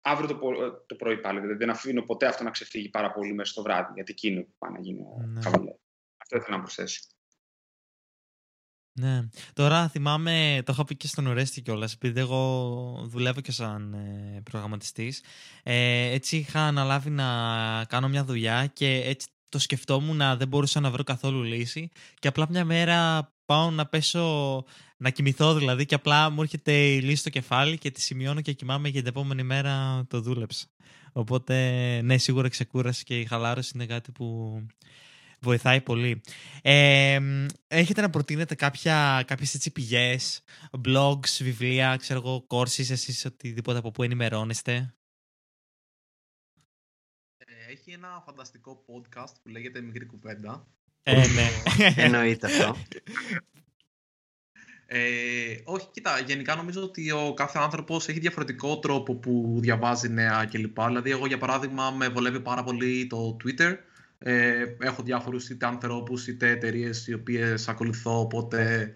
αύριο 0.00 0.28
το, 0.28 0.38
το 0.86 0.94
πρωί 0.94 1.20
πάλι. 1.20 1.40
Δηλαδή 1.40 1.58
δεν 1.58 1.70
αφήνω 1.70 2.02
ποτέ 2.02 2.26
αυτό 2.26 2.44
να 2.44 2.50
ξεφύγει 2.50 2.88
πάρα 2.88 3.12
πολύ 3.12 3.34
μέσα 3.34 3.52
στο 3.52 3.62
βράδυ, 3.62 3.92
γιατί 3.94 4.12
εκείνο 4.12 4.42
που 4.42 4.54
πάει 4.58 4.72
να 4.72 4.80
γίνει 4.80 5.00
ναι. 5.00 5.40
Αυτό 6.16 6.36
ήθελα 6.36 6.56
να 6.56 6.62
προσθέσω. 6.62 7.00
Ναι. 8.92 9.28
Τώρα 9.52 9.88
θυμάμαι, 9.88 10.62
το 10.64 10.72
είχα 10.72 10.84
πει 10.84 10.96
και 10.96 11.06
στον 11.06 11.26
Ορέστη 11.26 11.60
κιόλας, 11.62 11.92
επειδή 11.92 12.20
εγώ 12.20 13.04
δουλεύω 13.06 13.40
και 13.40 13.52
σαν 13.52 13.92
ε, 13.94 14.40
προγραμματιστής. 14.50 15.22
Ε, 15.62 16.10
έτσι 16.10 16.36
είχα 16.36 16.60
αναλάβει 16.60 17.10
να 17.10 17.24
κάνω 17.88 18.08
μια 18.08 18.24
δουλειά 18.24 18.66
και 18.66 19.02
έτσι 19.04 19.28
το 19.48 19.58
σκεφτόμουν 19.58 20.16
να 20.16 20.36
δεν 20.36 20.48
μπορούσα 20.48 20.80
να 20.80 20.90
βρω 20.90 21.02
καθόλου 21.02 21.42
λύση 21.42 21.88
και 22.18 22.28
απλά 22.28 22.46
μια 22.50 22.64
μέρα 22.64 23.30
πάω 23.46 23.70
να 23.70 23.86
πέσω, 23.86 24.64
να 24.96 25.10
κοιμηθώ 25.10 25.54
δηλαδή 25.54 25.86
και 25.86 25.94
απλά 25.94 26.30
μου 26.30 26.42
έρχεται 26.42 26.72
η 26.72 27.00
λύση 27.00 27.16
στο 27.16 27.30
κεφάλι 27.30 27.78
και 27.78 27.90
τη 27.90 28.00
σημειώνω 28.00 28.40
και 28.40 28.52
κοιμάμαι 28.52 28.88
για 28.88 29.00
την 29.00 29.08
επόμενη 29.08 29.42
μέρα 29.42 30.04
το 30.08 30.20
δούλεψα. 30.20 30.66
Οπότε 31.12 31.54
ναι, 32.02 32.18
σίγουρα 32.18 32.48
ξεκούραση 32.48 33.04
και 33.04 33.20
η 33.20 33.24
χαλάρωση 33.24 33.72
είναι 33.74 33.86
κάτι 33.86 34.12
που 34.12 34.60
βοηθάει 35.40 35.80
πολύ. 35.80 36.20
Ε, 36.62 37.18
έχετε 37.68 38.00
να 38.00 38.10
προτείνετε 38.10 38.54
κάποια, 38.54 39.24
κάποιες 39.26 39.54
έτσι 39.54 39.70
πηγές, 39.72 40.42
blogs, 40.86 41.28
βιβλία, 41.40 41.96
ξέρω 41.96 42.18
εγώ, 42.18 42.46
courses, 42.48 42.90
εσείς 42.90 43.24
οτιδήποτε 43.24 43.78
από 43.78 43.90
που 43.90 44.02
ενημερώνεστε; 44.02 44.94
Ε, 47.38 47.72
έχει 47.72 47.90
ένα 47.90 48.22
φανταστικό 48.26 48.84
podcast 48.86 49.34
που 49.42 49.48
λέγεται 49.48 49.80
Μικρή 49.80 50.06
Κουβέντα. 50.06 50.66
Ε, 51.02 51.26
ναι. 51.26 51.48
Εννοείται 51.96 52.46
αυτό. 52.46 52.76
Ε, 54.88 54.98
όχι, 55.64 55.86
κοίτα, 55.90 56.18
γενικά 56.18 56.54
νομίζω 56.54 56.82
ότι 56.82 57.10
ο 57.10 57.34
κάθε 57.34 57.58
άνθρωπος 57.62 58.08
έχει 58.08 58.18
διαφορετικό 58.18 58.78
τρόπο 58.78 59.14
που 59.14 59.56
διαβάζει 59.60 60.08
νέα 60.08 60.48
κλπ. 60.50 60.80
Δηλαδή, 60.86 61.10
εγώ 61.10 61.26
για 61.26 61.38
παράδειγμα 61.38 61.90
με 61.90 62.08
βολεύει 62.08 62.40
πάρα 62.40 62.62
πολύ 62.62 63.06
το 63.06 63.36
Twitter. 63.44 63.76
Ε, 64.18 64.64
έχω 64.78 65.02
διάφορους 65.02 65.48
είτε 65.48 65.66
ανθρώπους 65.66 66.26
είτε 66.26 66.50
εταιρείες 66.50 67.06
οι 67.06 67.14
οποίες 67.14 67.68
ακολουθώ, 67.68 68.20
οπότε 68.20 68.92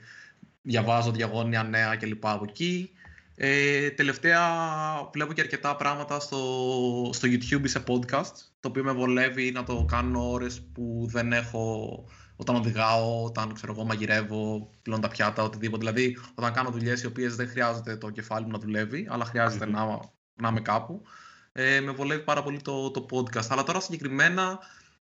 διαβάζω 0.63 1.11
διαγώνια 1.11 1.63
νέα 1.63 1.97
κλπ. 1.97 2.27
από 2.27 2.45
εκεί. 2.49 2.91
Ε, 3.37 3.91
τελευταία 3.91 4.41
βλέπω 5.13 5.33
και 5.33 5.41
αρκετά 5.41 5.77
πράγματα 5.77 6.21
στο, 6.21 6.39
στο 7.13 7.29
YouTube 7.29 7.63
σε 7.65 7.85
podcast, 7.87 8.33
το 8.61 8.69
οποίο 8.69 8.85
με 8.85 8.93
βολεύει 8.93 9.51
να 9.51 9.65
το 9.65 9.85
κάνω 9.85 10.31
ώρες 10.31 10.63
που 10.73 11.09
δεν 11.11 11.33
έχω 11.33 12.05
όταν 12.41 12.57
οδηγάω, 12.57 13.25
όταν 13.25 13.55
ξέρω 13.55 13.73
εγώ, 13.73 13.85
μαγειρεύω, 13.85 14.71
πλώνω 14.83 15.01
τα 15.01 15.09
πιάτα, 15.09 15.43
οτιδήποτε. 15.43 15.79
Δηλαδή, 15.79 16.19
όταν 16.35 16.53
κάνω 16.53 16.71
δουλειές 16.71 17.03
οι 17.03 17.07
οποίες 17.07 17.37
δεν 17.37 17.49
χρειάζεται 17.49 17.97
το 17.97 18.11
κεφάλι 18.11 18.45
μου 18.45 18.51
να 18.51 18.59
δουλεύει, 18.59 19.07
αλλά 19.11 19.25
χρειάζεται 19.25 19.67
να, 19.67 20.01
να 20.35 20.49
είμαι 20.49 20.61
κάπου. 20.61 21.03
Ε, 21.53 21.81
με 21.81 21.91
βολεύει 21.91 22.23
πάρα 22.23 22.43
πολύ 22.43 22.61
το, 22.61 22.91
το 22.91 23.07
podcast. 23.11 23.47
Αλλά 23.49 23.63
τώρα 23.63 23.81
συγκεκριμένα 23.81 24.59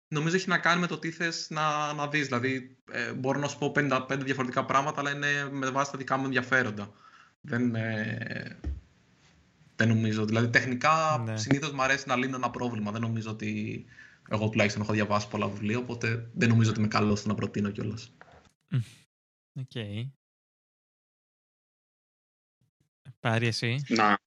νομίζω 0.09 0.37
έχει 0.37 0.49
να 0.49 0.59
κάνει 0.59 0.81
με 0.81 0.87
το 0.87 0.99
τι 0.99 1.11
θες 1.11 1.47
να, 1.51 1.93
να 1.93 2.09
δεις. 2.09 2.25
Δηλαδή, 2.27 2.77
ε, 2.91 3.13
μπορώ 3.13 3.39
να 3.39 3.49
σου 3.49 3.59
πω 3.59 3.73
55 3.77 4.01
διαφορετικά 4.19 4.65
πράγματα, 4.65 5.01
αλλά 5.01 5.11
είναι 5.11 5.49
με 5.51 5.71
βάση 5.71 5.91
τα 5.91 5.99
δικά 5.99 6.17
μου 6.17 6.25
ενδιαφέροντα. 6.25 6.91
Δεν, 7.41 7.75
ε, 7.75 8.59
δεν 9.77 9.89
νομίζω. 9.89 10.25
Δηλαδή, 10.25 10.49
τεχνικά 10.49 11.23
ναι. 11.25 11.37
συνήθως 11.37 11.73
μου 11.73 11.83
αρέσει 11.83 12.09
να 12.09 12.17
λύνω 12.17 12.37
ένα 12.37 12.51
πρόβλημα. 12.51 12.91
Δεν 12.91 13.01
νομίζω 13.01 13.31
ότι 13.31 13.85
εγώ 14.31 14.49
τουλάχιστον 14.49 14.83
έχω 14.83 14.93
διαβάσει 14.93 15.29
πολλά 15.29 15.49
βιβλία, 15.49 15.79
οπότε 15.79 16.31
δεν 16.35 16.49
νομίζω 16.49 16.71
ότι 16.71 16.79
είμαι 16.79 16.89
καλός 16.89 17.17
στο 17.17 17.29
να 17.29 17.35
προτείνω 17.35 17.71
κιόλας. 17.71 18.17
OK. 19.55 19.71
Okay. 19.75 20.11
Πάρη 23.21 23.47
εσύ. 23.47 23.85
Να, 23.89 24.19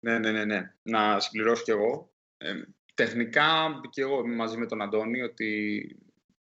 ναι, 0.00 0.18
ναι, 0.18 0.30
ναι, 0.30 0.44
ναι. 0.44 0.74
Να 0.82 1.20
συμπληρώσω 1.20 1.62
κι 1.62 1.70
εγώ. 1.70 2.12
Ε, 2.36 2.62
τεχνικά 2.94 3.80
και 3.90 4.00
εγώ 4.00 4.26
μαζί 4.26 4.56
με 4.56 4.66
τον 4.66 4.82
Αντώνη 4.82 5.22
ότι 5.22 5.82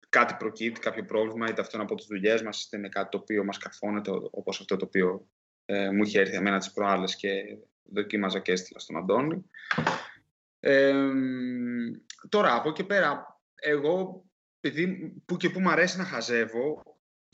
κάτι 0.09 0.35
προκύπτει, 0.39 0.81
κάποιο 0.81 1.05
πρόβλημα, 1.05 1.49
είτε 1.49 1.61
αυτό 1.61 1.77
είναι 1.77 1.85
από 1.85 1.95
τις 1.95 2.07
δουλειές 2.07 2.43
μας, 2.43 2.65
είτε 2.65 2.77
είναι 2.77 2.89
κάτι 2.89 3.09
το 3.11 3.19
οποίο 3.19 3.45
μας 3.45 3.59
καρφώνεται, 3.59 4.11
όπως 4.31 4.61
αυτό 4.61 4.77
το 4.77 4.85
οποίο 4.85 5.29
ε, 5.65 5.91
μου 5.91 6.03
είχε 6.03 6.21
έρθει 6.21 6.37
εμένα 6.37 6.59
τις 6.59 6.73
προάλλες 6.73 7.17
και 7.17 7.59
δοκίμαζα 7.83 8.41
και 8.41 8.53
έστειλα 8.53 8.79
στον 8.79 8.97
Αντώνη. 8.97 9.45
Ε, 10.69 10.93
τώρα, 12.29 12.55
από 12.55 12.69
εκεί 12.69 12.85
πέρα, 12.85 13.41
εγώ, 13.55 14.25
επειδή 14.61 15.13
που 15.25 15.37
και 15.37 15.51
που 15.51 15.61
μου 15.61 15.71
αρέσει 15.71 15.99
να 15.99 16.05
χαζεύω, 16.05 16.83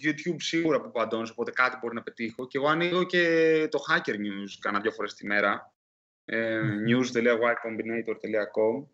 YouTube 0.03 0.37
σίγουρα 0.37 0.81
που 0.81 0.90
παντώνω, 0.90 1.29
οπότε 1.31 1.51
κάτι 1.51 1.79
μπορεί 1.81 1.95
να 1.95 2.03
πετύχω. 2.03 2.47
Και 2.47 2.59
εγώ 2.59 2.68
ανοίγω 2.68 3.05
και 3.05 3.66
το 3.71 3.79
Hacker 3.88 4.14
News 4.14 4.57
κάνα 4.61 4.81
δύο 4.81 4.90
φορές 4.90 5.14
τη 5.14 5.27
μέρα. 5.27 5.75
Ε, 6.25 6.61
news.ycombinator.com 6.88 8.87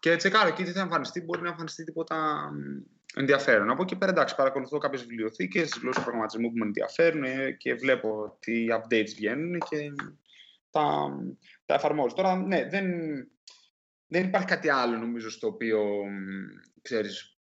και 0.00 0.16
τσεκάρω 0.16 0.48
εκεί 0.48 0.64
τι 0.64 0.70
θα 0.70 0.80
εμφανιστεί, 0.80 1.20
μπορεί 1.20 1.42
να 1.42 1.48
εμφανιστεί 1.48 1.84
τίποτα 1.84 2.50
ενδιαφέρον. 3.14 3.70
Από 3.70 3.82
εκεί 3.82 3.96
πέρα, 3.96 4.10
εντάξει, 4.10 4.34
παρακολουθώ 4.34 4.78
κάποιες 4.78 5.04
βιβλιοθήκες, 5.04 5.78
γλώσσε 5.80 6.00
προγραμματισμού 6.00 6.50
που 6.50 6.58
με 6.58 6.64
ενδιαφέρουν 6.64 7.24
ε, 7.24 7.50
και 7.50 7.74
βλέπω 7.74 8.36
τι 8.40 8.66
updates 8.70 9.12
βγαίνουν 9.16 9.58
και 9.58 9.92
τα, 10.70 11.08
τα 11.66 11.74
εφαρμόζω. 11.74 12.14
Τώρα, 12.14 12.36
ναι, 12.36 12.68
δεν, 12.68 12.86
δεν 14.06 14.24
υπάρχει 14.24 14.46
κάτι 14.46 14.68
άλλο 14.68 14.96
νομίζω 14.96 15.30
στο 15.30 15.46
οποίο, 15.46 16.02
ξέρεις, 16.82 17.40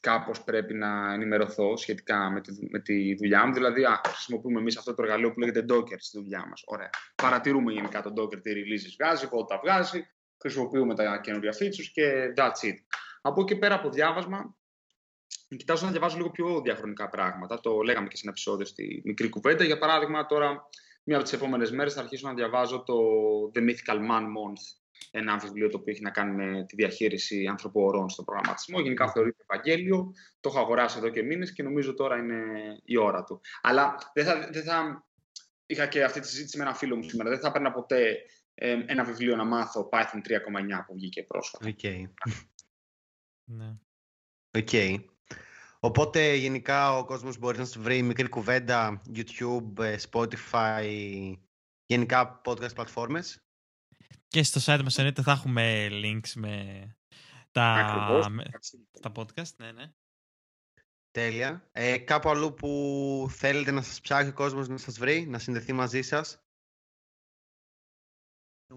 κάπως 0.00 0.44
πρέπει 0.44 0.74
να 0.74 1.12
ενημερωθώ 1.12 1.76
σχετικά 1.76 2.30
με 2.30 2.40
τη, 2.40 2.52
με 2.70 2.80
τη 2.80 3.14
δουλειά 3.14 3.46
μου. 3.46 3.52
Δηλαδή, 3.52 3.84
α, 3.84 4.00
χρησιμοποιούμε 4.06 4.60
εμείς 4.60 4.76
αυτό 4.76 4.94
το 4.94 5.02
εργαλείο 5.02 5.32
που 5.32 5.40
λέγεται 5.40 5.64
Docker 5.68 5.96
στη 5.98 6.18
δουλειά 6.18 6.46
μας. 6.48 6.62
Ωραία. 6.66 6.90
Παρατηρούμε 7.14 7.72
γενικά 7.72 8.02
τον 8.02 8.12
Docker 8.18 8.42
τι 8.42 8.52
releases 8.54 8.94
βγάζει, 8.98 9.28
πότε 9.28 9.54
τα 9.54 9.60
βγάζει, 9.64 10.06
χρησιμοποιούμε 10.40 10.94
τα 10.94 11.20
καινούργια 11.20 11.52
features 11.52 11.90
και 11.92 12.32
that's 12.36 12.68
it. 12.68 12.76
Από 13.20 13.40
εκεί 13.40 13.56
πέρα 13.56 13.74
από 13.74 13.90
διάβασμα, 13.90 14.56
κοιτάζω 15.56 15.84
να 15.84 15.90
διαβάζω 15.90 16.16
λίγο 16.16 16.30
πιο 16.30 16.60
διαχρονικά 16.60 17.08
πράγματα. 17.08 17.60
Το 17.60 17.80
λέγαμε 17.80 18.08
και 18.08 18.16
σε 18.16 18.22
ένα 18.22 18.30
επεισόδιο 18.30 18.66
στη 18.66 19.02
μικρή 19.04 19.28
κουβέντα. 19.28 19.64
Για 19.64 19.78
παράδειγμα, 19.78 20.26
τώρα, 20.26 20.68
μία 21.04 21.16
από 21.16 21.24
τις 21.24 21.32
επόμενες 21.32 21.70
μέρες 21.70 21.94
θα 21.94 22.00
αρχίσω 22.00 22.28
να 22.28 22.34
διαβάζω 22.34 22.82
το 22.82 22.94
The 23.54 23.58
Mythical 23.58 23.96
Man 23.96 24.22
Month 24.22 24.62
ένα 25.10 25.38
βιβλίο 25.38 25.68
το 25.68 25.76
οποίο 25.76 25.92
έχει 25.92 26.02
να 26.02 26.10
κάνει 26.10 26.34
με 26.34 26.64
τη 26.64 26.76
διαχείριση 26.76 27.46
ανθρωποωρών 27.46 28.08
στο 28.08 28.22
προγραμματισμό. 28.22 28.80
Γενικά 28.80 29.10
θεωρείται 29.12 29.44
Ευαγγέλιο. 29.48 30.12
Το 30.40 30.48
έχω 30.48 30.58
αγοράσει 30.58 30.98
εδώ 30.98 31.08
και 31.08 31.22
μήνες 31.22 31.52
και 31.52 31.62
νομίζω 31.62 31.94
τώρα 31.94 32.16
είναι 32.16 32.42
η 32.84 32.96
ώρα 32.96 33.24
του. 33.24 33.40
Αλλά 33.62 33.94
δεν 34.14 34.24
θα, 34.24 34.48
δεν 34.52 34.62
θα... 34.62 35.06
είχα 35.66 35.86
και 35.86 36.04
αυτή 36.04 36.20
τη 36.20 36.28
συζήτηση 36.28 36.56
με 36.56 36.62
ένα 36.62 36.74
φίλο 36.74 36.96
μου 36.96 37.02
σήμερα. 37.02 37.30
Δεν 37.30 37.40
θα 37.40 37.48
έπαιρνα 37.48 37.72
ποτέ 37.72 38.16
ε, 38.54 38.78
ένα 38.86 39.04
βιβλίο 39.04 39.36
να 39.36 39.44
μάθω 39.44 39.88
Python 39.92 40.28
3,9 40.28 40.84
που 40.86 40.94
βγήκε 40.94 41.22
πρόσφατα. 41.22 41.68
OK. 41.68 41.78
Okay. 41.82 42.04
Ναι. 43.44 43.76
Okay. 44.58 45.04
Οπότε 45.80 46.34
γενικά 46.34 46.96
ο 46.96 47.04
κόσμος 47.04 47.38
μπορεί 47.38 47.58
να 47.58 47.64
σου 47.64 47.82
βρει 47.82 48.02
μικρή 48.02 48.28
κουβέντα, 48.28 49.02
YouTube, 49.14 49.78
ε, 49.78 49.96
Spotify, 50.10 51.32
γενικά 51.86 52.40
podcast 52.44 52.74
πλατφόρμες. 52.74 53.47
Και 54.28 54.42
στο 54.42 54.60
site 54.64 54.82
μας 54.82 54.98
εννοείται 54.98 55.22
θα 55.22 55.32
έχουμε 55.32 55.88
links 55.90 56.32
με 56.34 56.86
τα, 57.50 58.26
με, 58.30 58.44
τα 59.00 59.12
podcast. 59.14 59.54
Ναι, 59.56 59.72
ναι. 59.72 59.92
Τέλεια. 61.10 61.68
Ε, 61.72 61.98
κάπου 61.98 62.28
αλλού 62.28 62.54
που 62.54 63.26
θέλετε 63.30 63.70
να 63.70 63.82
σας 63.82 64.00
ψάξει 64.00 64.30
ο 64.30 64.34
κόσμος 64.34 64.68
να 64.68 64.76
σας 64.76 64.98
βρει, 64.98 65.26
να 65.26 65.38
συνδεθεί 65.38 65.72
μαζί 65.72 66.02
σας. 66.02 66.42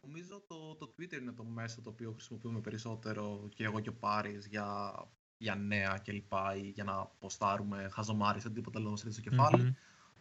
Νομίζω 0.02 0.42
το, 0.48 0.76
το 0.76 0.94
Twitter 0.98 1.14
είναι 1.14 1.32
το 1.32 1.44
μέσο 1.44 1.82
το 1.82 1.90
οποίο 1.90 2.12
χρησιμοποιούμε 2.12 2.60
περισσότερο 2.60 3.50
και 3.56 3.64
εγώ 3.64 3.80
και 3.80 3.90
ο 3.90 3.94
Πάρης 3.94 4.48
για, 4.48 4.94
για 5.38 5.56
νέα 5.56 6.02
κλπ. 6.04 6.34
ή 6.58 6.70
για 6.70 6.84
να 6.84 7.06
ποστάρουμε 7.06 7.90
χαζομάρες, 7.92 8.44
τίποτα 8.44 8.80
άλλο 8.80 8.96
στο 8.96 9.22
κεφάλι. 9.22 9.76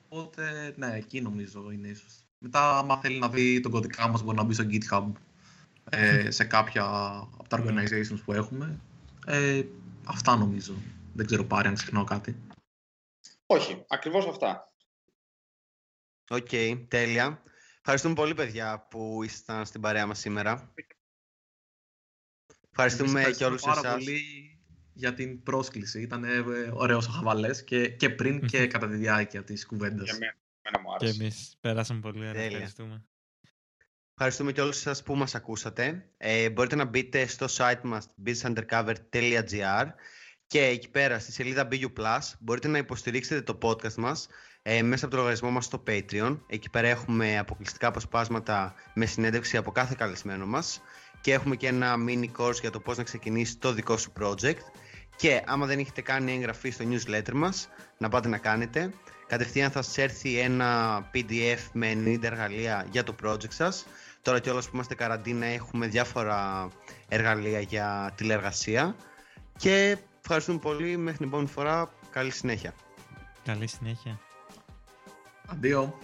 Οπότε, 0.08 0.74
ναι, 0.76 0.94
εκεί 0.94 1.20
νομίζω 1.20 1.70
είναι 1.70 1.88
ίσως 1.88 2.24
μετά, 2.42 2.78
άμα 2.78 2.96
θέλει 2.96 3.18
να 3.18 3.28
δει 3.28 3.60
τον 3.60 3.72
κώδικά 3.72 4.08
μας, 4.08 4.22
μπορεί 4.22 4.36
να 4.36 4.42
μπει 4.42 4.54
στο 4.54 4.64
GitHub 4.70 5.12
ε, 5.90 6.30
σε 6.30 6.44
κάποια 6.44 6.84
από 7.38 7.48
τα 7.48 7.64
organizations 7.64 8.22
που 8.24 8.32
έχουμε. 8.32 8.80
Ε, 9.26 9.62
αυτά 10.04 10.36
νομίζω. 10.36 10.74
Δεν 11.14 11.26
ξέρω 11.26 11.44
Πάρη 11.44 11.68
αν 11.68 11.74
ξεχνάω 11.74 12.04
κάτι. 12.04 12.36
Όχι, 13.46 13.84
ακριβώς 13.88 14.26
αυτά. 14.26 14.72
OK, 16.30 16.48
okay, 16.50 16.84
τέλεια. 16.88 17.42
Ευχαριστούμε 17.78 18.14
πολύ, 18.14 18.34
παιδιά, 18.34 18.86
που 18.90 19.22
ήσασταν 19.22 19.66
στην 19.66 19.80
παρέα 19.80 20.06
μας 20.06 20.18
σήμερα. 20.18 20.72
Ευχαριστούμε 22.70 23.30
και 23.36 23.44
όλους 23.44 23.62
πάρα 23.62 23.92
πολύ 23.92 24.22
για 24.92 25.14
την 25.14 25.42
πρόσκληση. 25.42 26.00
Ήταν 26.00 26.24
ε, 26.24 26.38
ωραίος 26.72 27.08
ο 27.08 27.10
χαβαλές 27.10 27.64
και, 27.64 27.88
και 27.88 28.10
πριν 28.10 28.46
και 28.46 28.66
κατά 28.66 28.88
τη 28.88 28.96
διάρκεια 28.96 29.44
της 29.44 29.66
κουβέντας. 29.66 30.18
Και 30.98 31.06
εμείς 31.06 31.56
πέρασαμε 31.60 32.00
πολύ 32.00 32.28
ωραία. 32.28 32.42
Ευχαριστούμε. 32.42 33.04
Ευχαριστούμε 34.14 34.52
και 34.52 34.60
όλους 34.60 34.76
σας 34.76 35.02
που 35.02 35.14
μας 35.16 35.34
ακούσατε. 35.34 36.10
Ε, 36.16 36.50
μπορείτε 36.50 36.76
να 36.76 36.84
μπείτε 36.84 37.26
στο 37.26 37.46
site 37.50 37.80
μας 37.82 38.08
businessundercover.gr 38.26 39.86
και 40.46 40.64
εκεί 40.64 40.90
πέρα 40.90 41.18
στη 41.18 41.32
σελίδα 41.32 41.68
BU+, 41.70 41.86
μπορείτε 42.40 42.68
να 42.68 42.78
υποστηρίξετε 42.78 43.42
το 43.42 43.58
podcast 43.62 43.94
μας 43.94 44.28
ε, 44.62 44.82
μέσα 44.82 45.04
από 45.04 45.10
το 45.14 45.16
λογαριασμό 45.16 45.50
μας 45.50 45.64
στο 45.64 45.82
Patreon. 45.86 46.38
Εκεί 46.46 46.70
πέρα 46.70 46.88
έχουμε 46.88 47.38
αποκλειστικά 47.38 47.86
αποσπάσματα 47.86 48.74
με 48.94 49.06
συνέντευξη 49.06 49.56
από 49.56 49.70
κάθε 49.70 49.94
καλεσμένο 49.98 50.46
μας 50.46 50.80
και 51.20 51.32
έχουμε 51.32 51.56
και 51.56 51.66
ένα 51.66 51.94
mini 52.08 52.26
course 52.36 52.60
για 52.60 52.70
το 52.70 52.80
πώς 52.80 52.96
να 52.96 53.02
ξεκινήσεις 53.02 53.58
το 53.58 53.72
δικό 53.72 53.96
σου 53.96 54.12
project. 54.20 54.60
Και 55.20 55.42
άμα 55.46 55.66
δεν 55.66 55.78
έχετε 55.78 56.00
κάνει 56.00 56.32
εγγραφή 56.32 56.70
στο 56.70 56.84
newsletter 56.90 57.32
μας, 57.32 57.68
να 57.98 58.08
πάτε 58.08 58.28
να 58.28 58.38
κάνετε 58.38 58.92
κατευθείαν 59.30 59.70
θα 59.70 59.82
σας 59.82 59.98
έρθει 59.98 60.38
ένα 60.38 61.00
PDF 61.14 61.58
με 61.72 61.92
90 61.92 62.22
εργαλεία 62.22 62.86
για 62.90 63.04
το 63.04 63.14
project 63.24 63.52
σας. 63.52 63.86
Τώρα 64.22 64.40
κιόλας 64.40 64.64
που 64.64 64.70
είμαστε 64.74 64.94
καραντίνα 64.94 65.46
έχουμε 65.46 65.86
διάφορα 65.86 66.68
εργαλεία 67.08 67.60
για 67.60 68.12
τηλεργασία 68.16 68.96
και 69.56 69.96
ευχαριστούμε 70.22 70.58
πολύ. 70.58 70.96
Μέχρι 70.96 71.18
την 71.18 71.26
επόμενη 71.26 71.48
φορά. 71.48 71.90
Καλή 72.10 72.30
συνέχεια. 72.30 72.74
Καλή 73.44 73.66
συνέχεια. 73.66 74.20
Αντίο. 75.46 75.98